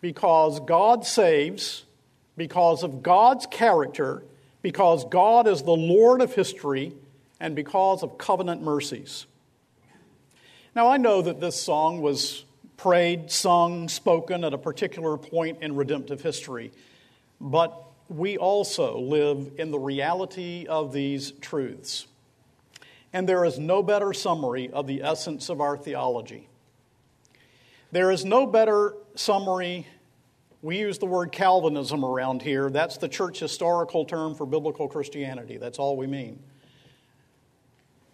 because 0.00 0.60
God 0.60 1.04
saves, 1.04 1.84
because 2.36 2.84
of 2.84 3.02
God's 3.02 3.46
character, 3.46 4.22
because 4.62 5.04
God 5.06 5.48
is 5.48 5.62
the 5.62 5.72
Lord 5.72 6.20
of 6.20 6.32
history, 6.32 6.92
and 7.40 7.56
because 7.56 8.04
of 8.04 8.16
covenant 8.16 8.62
mercies. 8.62 9.26
Now, 10.76 10.86
I 10.86 10.98
know 10.98 11.22
that 11.22 11.40
this 11.40 11.60
song 11.60 12.00
was 12.00 12.44
prayed, 12.76 13.32
sung, 13.32 13.88
spoken 13.88 14.44
at 14.44 14.54
a 14.54 14.58
particular 14.58 15.16
point 15.16 15.58
in 15.62 15.74
redemptive 15.74 16.22
history, 16.22 16.70
but 17.40 17.91
we 18.12 18.36
also 18.36 18.98
live 18.98 19.52
in 19.58 19.70
the 19.70 19.78
reality 19.78 20.66
of 20.68 20.92
these 20.92 21.32
truths. 21.40 22.06
And 23.12 23.28
there 23.28 23.44
is 23.44 23.58
no 23.58 23.82
better 23.82 24.12
summary 24.12 24.70
of 24.70 24.86
the 24.86 25.02
essence 25.02 25.48
of 25.48 25.60
our 25.60 25.76
theology. 25.76 26.48
There 27.90 28.10
is 28.10 28.24
no 28.24 28.46
better 28.46 28.94
summary 29.14 29.86
We 30.62 30.78
use 30.78 30.98
the 30.98 31.06
word 31.06 31.32
Calvinism 31.32 32.04
around 32.04 32.40
here. 32.40 32.70
That's 32.70 32.96
the 32.96 33.08
church 33.08 33.40
historical 33.40 34.04
term 34.04 34.36
for 34.36 34.46
biblical 34.46 34.86
Christianity. 34.86 35.56
That's 35.56 35.80
all 35.80 35.96
we 35.96 36.06
mean. 36.06 36.40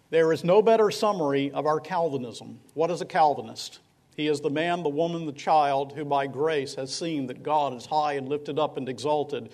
There 0.09 0.33
is 0.33 0.43
no 0.43 0.63
better 0.63 0.89
summary 0.89 1.51
of 1.51 1.67
our 1.67 1.79
Calvinism. 1.79 2.59
What 2.73 2.89
is 2.89 3.01
a 3.01 3.05
Calvinist? 3.05 3.79
He 4.15 4.27
is 4.27 4.41
the 4.41 4.49
man, 4.49 4.81
the 4.81 4.89
woman, 4.89 5.27
the 5.27 5.31
child 5.31 5.93
who 5.93 6.03
by 6.03 6.25
grace 6.25 6.73
has 6.73 6.91
seen 6.91 7.27
that 7.27 7.43
God 7.43 7.75
is 7.75 7.85
high 7.85 8.13
and 8.13 8.27
lifted 8.27 8.57
up 8.57 8.77
and 8.77 8.89
exalted, 8.89 9.51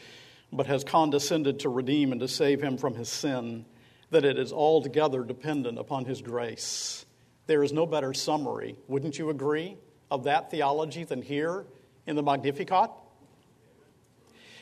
but 0.56 0.68
has 0.68 0.84
condescended 0.84 1.60
to 1.60 1.70
redeem 1.70 2.12
and 2.12 2.22
to 2.22 2.28
save 2.28 2.62
him 2.62 2.78
from 2.78 2.96
his 2.96 3.10
sin, 3.10 3.66
that 4.12 4.26
it 4.26 4.40
is 4.40 4.52
altogether 4.52 5.24
dependent 5.24 5.78
upon 5.78 6.06
his 6.06 6.22
grace. 6.22 7.06
There 7.48 7.64
is 7.64 7.74
no 7.74 7.86
better 7.86 8.14
summary, 8.14 8.76
wouldn't 8.88 9.20
you 9.20 9.30
agree, 9.30 9.78
of 10.10 10.24
that 10.24 10.52
theology 10.52 11.04
than 11.04 11.22
here 11.22 11.66
in 12.08 12.16
the 12.16 12.24
Magnificat? 12.24 12.90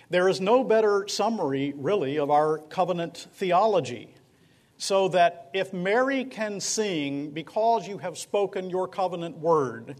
There 0.09 0.27
is 0.29 0.41
no 0.41 0.63
better 0.63 1.07
summary, 1.07 1.73
really, 1.75 2.17
of 2.17 2.29
our 2.29 2.57
covenant 2.57 3.27
theology. 3.33 4.13
So 4.77 5.07
that 5.09 5.49
if 5.53 5.71
Mary 5.71 6.25
can 6.25 6.59
sing, 6.59 7.31
because 7.31 7.87
you 7.87 7.99
have 7.99 8.17
spoken 8.17 8.69
your 8.69 8.87
covenant 8.87 9.37
word, 9.37 9.95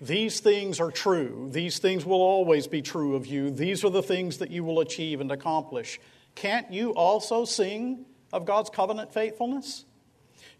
these 0.00 0.40
things 0.40 0.80
are 0.80 0.90
true. 0.90 1.48
These 1.52 1.78
things 1.78 2.06
will 2.06 2.22
always 2.22 2.66
be 2.66 2.80
true 2.80 3.16
of 3.16 3.26
you. 3.26 3.50
These 3.50 3.84
are 3.84 3.90
the 3.90 4.02
things 4.02 4.38
that 4.38 4.50
you 4.50 4.64
will 4.64 4.80
achieve 4.80 5.20
and 5.20 5.30
accomplish. 5.30 6.00
Can't 6.34 6.72
you 6.72 6.92
also 6.94 7.44
sing 7.44 8.06
of 8.32 8.46
God's 8.46 8.70
covenant 8.70 9.12
faithfulness? 9.12 9.84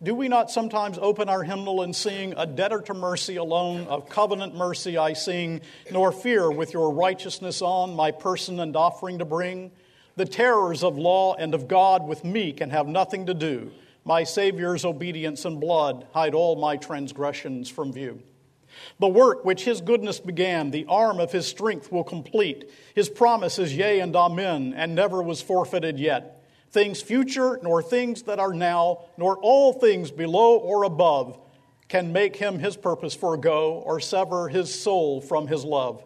Do 0.02 0.14
we 0.14 0.28
not 0.28 0.50
sometimes 0.50 0.98
open 1.00 1.28
our 1.28 1.42
hymnal 1.42 1.82
and 1.82 1.96
sing, 1.96 2.34
A 2.36 2.46
debtor 2.46 2.82
to 2.82 2.94
mercy 2.94 3.36
alone, 3.36 3.86
of 3.86 4.08
covenant 4.08 4.54
mercy 4.54 4.98
I 4.98 5.14
sing, 5.14 5.62
nor 5.90 6.12
fear 6.12 6.50
with 6.50 6.74
your 6.74 6.92
righteousness 6.92 7.62
on 7.62 7.94
my 7.94 8.10
person 8.10 8.60
and 8.60 8.76
offering 8.76 9.18
to 9.20 9.24
bring? 9.24 9.70
The 10.16 10.26
terrors 10.26 10.82
of 10.82 10.98
law 10.98 11.34
and 11.34 11.54
of 11.54 11.66
God 11.66 12.06
with 12.06 12.24
me 12.24 12.52
can 12.52 12.70
have 12.70 12.86
nothing 12.86 13.26
to 13.26 13.34
do. 13.34 13.72
My 14.04 14.24
Savior's 14.24 14.84
obedience 14.84 15.46
and 15.46 15.60
blood 15.60 16.06
hide 16.12 16.34
all 16.34 16.56
my 16.56 16.76
transgressions 16.76 17.70
from 17.70 17.92
view. 17.92 18.22
The 18.98 19.08
work 19.08 19.44
which 19.44 19.64
his 19.64 19.80
goodness 19.80 20.20
began, 20.20 20.70
the 20.70 20.86
arm 20.88 21.20
of 21.20 21.32
his 21.32 21.46
strength 21.46 21.90
will 21.90 22.04
complete. 22.04 22.70
His 22.94 23.08
promise 23.08 23.58
is 23.58 23.76
yea 23.76 24.00
and 24.00 24.14
amen, 24.14 24.74
and 24.76 24.94
never 24.94 25.22
was 25.22 25.42
forfeited 25.42 25.98
yet 25.98 26.40
things 26.70 27.02
future, 27.02 27.58
nor 27.62 27.82
things 27.82 28.22
that 28.22 28.38
are 28.38 28.54
now, 28.54 29.00
nor 29.16 29.36
all 29.38 29.72
things 29.72 30.10
below 30.10 30.56
or 30.56 30.84
above 30.84 31.38
can 31.88 32.12
make 32.12 32.36
him 32.36 32.58
his 32.58 32.76
purpose 32.76 33.14
forego 33.14 33.82
or 33.84 33.98
sever 33.98 34.48
his 34.48 34.72
soul 34.80 35.20
from 35.20 35.48
his 35.48 35.64
love. 35.64 36.04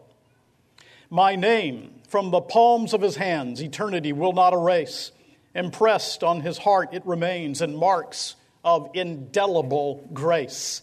My 1.11 1.37
name 1.37 2.01
from 2.09 2.31
the 2.31 2.41
palms 2.41 2.95
of 2.95 3.03
his 3.03 3.17
hands 3.17 3.63
eternity 3.63 4.13
will 4.13 4.33
not 4.33 4.55
erase. 4.55 5.13
Impressed 5.55 6.25
on 6.25 6.41
his 6.41 6.59
heart 6.59 6.95
it 6.95 7.05
remains 7.07 7.61
in 7.61 7.77
marks 7.77 8.35
of 8.65 8.91
indelible 8.95 10.09
grace. 10.15 10.83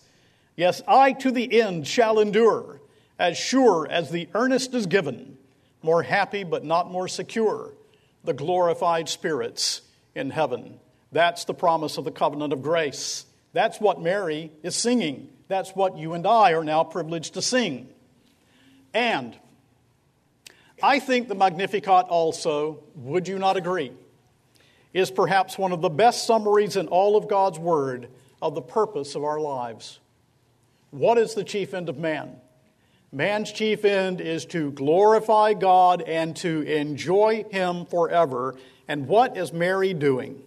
Yes, 0.61 0.79
I 0.87 1.13
to 1.13 1.31
the 1.31 1.59
end 1.59 1.87
shall 1.87 2.19
endure, 2.19 2.81
as 3.17 3.35
sure 3.35 3.87
as 3.89 4.11
the 4.11 4.29
earnest 4.35 4.75
is 4.75 4.85
given, 4.85 5.39
more 5.81 6.03
happy 6.03 6.43
but 6.43 6.63
not 6.63 6.91
more 6.91 7.07
secure 7.07 7.73
the 8.23 8.33
glorified 8.33 9.09
spirits 9.09 9.81
in 10.13 10.29
heaven. 10.29 10.79
That's 11.11 11.45
the 11.45 11.55
promise 11.55 11.97
of 11.97 12.05
the 12.05 12.11
covenant 12.11 12.53
of 12.53 12.61
grace. 12.61 13.25
That's 13.53 13.81
what 13.81 14.03
Mary 14.03 14.51
is 14.61 14.75
singing. 14.75 15.29
That's 15.47 15.71
what 15.71 15.97
you 15.97 16.13
and 16.13 16.27
I 16.27 16.53
are 16.53 16.63
now 16.63 16.83
privileged 16.83 17.33
to 17.33 17.41
sing. 17.41 17.89
And 18.93 19.35
I 20.83 20.99
think 20.99 21.27
the 21.27 21.33
Magnificat 21.33 22.05
also, 22.07 22.83
would 22.97 23.27
you 23.27 23.39
not 23.39 23.57
agree, 23.57 23.93
is 24.93 25.09
perhaps 25.09 25.57
one 25.57 25.71
of 25.71 25.81
the 25.81 25.89
best 25.89 26.27
summaries 26.27 26.75
in 26.75 26.87
all 26.87 27.17
of 27.17 27.27
God's 27.27 27.57
Word 27.57 28.09
of 28.43 28.53
the 28.53 28.61
purpose 28.61 29.15
of 29.15 29.23
our 29.23 29.39
lives. 29.39 29.97
What 30.91 31.17
is 31.17 31.33
the 31.33 31.43
chief 31.43 31.73
end 31.73 31.89
of 31.89 31.97
man? 31.97 32.35
Man's 33.13 33.51
chief 33.51 33.83
end 33.83 34.21
is 34.21 34.45
to 34.47 34.71
glorify 34.71 35.53
God 35.53 36.01
and 36.01 36.35
to 36.37 36.61
enjoy 36.61 37.45
Him 37.49 37.85
forever. 37.85 38.55
And 38.87 39.07
what 39.07 39.37
is 39.37 39.51
Mary 39.51 39.93
doing? 39.93 40.41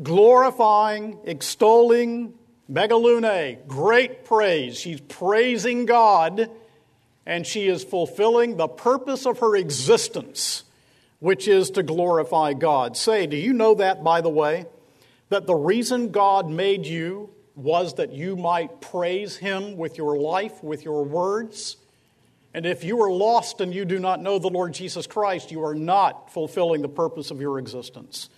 Glorifying, 0.00 1.18
extolling, 1.24 2.34
megalune, 2.70 3.66
great 3.66 4.24
praise. 4.24 4.78
She's 4.78 5.00
praising 5.00 5.86
God 5.86 6.50
and 7.26 7.46
she 7.46 7.68
is 7.68 7.84
fulfilling 7.84 8.56
the 8.56 8.68
purpose 8.68 9.26
of 9.26 9.38
her 9.38 9.54
existence, 9.54 10.64
which 11.20 11.46
is 11.46 11.70
to 11.70 11.82
glorify 11.82 12.54
God. 12.54 12.96
Say, 12.96 13.26
do 13.26 13.36
you 13.36 13.52
know 13.52 13.74
that, 13.76 14.02
by 14.02 14.20
the 14.20 14.28
way? 14.28 14.66
That 15.28 15.46
the 15.46 15.54
reason 15.54 16.10
God 16.10 16.48
made 16.48 16.86
you 16.86 17.30
was 17.60 17.94
that 17.94 18.12
you 18.12 18.36
might 18.36 18.80
praise 18.80 19.36
Him 19.36 19.76
with 19.76 19.98
your 19.98 20.18
life, 20.18 20.62
with 20.62 20.84
your 20.84 21.04
words. 21.04 21.76
And 22.52 22.66
if 22.66 22.82
you 22.82 23.02
are 23.02 23.10
lost 23.10 23.60
and 23.60 23.74
you 23.74 23.84
do 23.84 23.98
not 23.98 24.20
know 24.20 24.38
the 24.38 24.48
Lord 24.48 24.72
Jesus 24.72 25.06
Christ, 25.06 25.50
you 25.52 25.64
are 25.64 25.74
not 25.74 26.32
fulfilling 26.32 26.82
the 26.82 26.88
purpose 26.88 27.30
of 27.30 27.40
your 27.40 27.58
existence. 27.58 28.28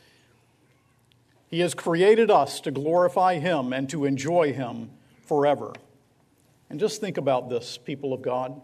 He 1.49 1.61
has 1.61 1.75
created 1.75 2.31
us 2.31 2.61
to 2.63 2.71
glorify 2.71 3.39
Him 3.39 3.73
and 3.73 3.89
to 3.91 4.05
enjoy 4.05 4.53
Him 4.53 4.91
forever. 5.27 5.73
And 6.69 6.81
just 6.81 7.01
think 7.01 7.17
about 7.17 7.49
this, 7.49 7.79
people 7.79 8.13
of 8.13 8.23
God. 8.23 8.61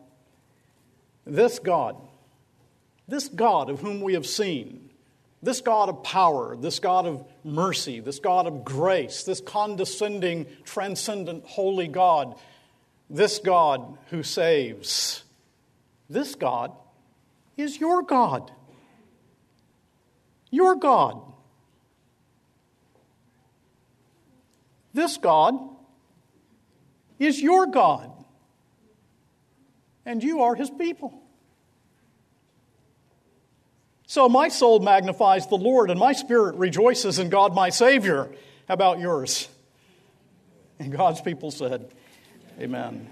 This 1.26 1.58
God, 1.58 1.96
this 3.06 3.28
God 3.28 3.68
of 3.68 3.80
whom 3.80 4.00
we 4.00 4.14
have 4.14 4.26
seen, 4.26 4.87
this 5.42 5.60
God 5.60 5.88
of 5.88 6.02
power, 6.02 6.56
this 6.56 6.80
God 6.80 7.06
of 7.06 7.24
mercy, 7.44 8.00
this 8.00 8.18
God 8.18 8.46
of 8.46 8.64
grace, 8.64 9.22
this 9.22 9.40
condescending, 9.40 10.46
transcendent, 10.64 11.44
holy 11.44 11.88
God, 11.88 12.34
this 13.08 13.38
God 13.38 13.98
who 14.10 14.22
saves 14.22 15.22
this 16.10 16.34
God 16.34 16.72
is 17.56 17.78
your 17.78 18.02
God. 18.02 18.50
Your 20.50 20.76
God. 20.76 21.20
This 24.94 25.18
God 25.18 25.54
is 27.18 27.40
your 27.40 27.66
God. 27.66 28.10
And 30.06 30.22
you 30.24 30.42
are 30.42 30.54
his 30.54 30.70
people. 30.70 31.22
So 34.08 34.26
my 34.26 34.48
soul 34.48 34.80
magnifies 34.80 35.46
the 35.48 35.56
Lord, 35.56 35.90
and 35.90 36.00
my 36.00 36.14
spirit 36.14 36.54
rejoices 36.54 37.18
in 37.18 37.28
God 37.28 37.54
my 37.54 37.68
Savior. 37.68 38.30
How 38.66 38.72
about 38.72 39.00
yours? 39.00 39.48
And 40.78 40.90
God's 40.90 41.20
people 41.20 41.50
said, 41.50 41.92
Amen. 42.58 43.10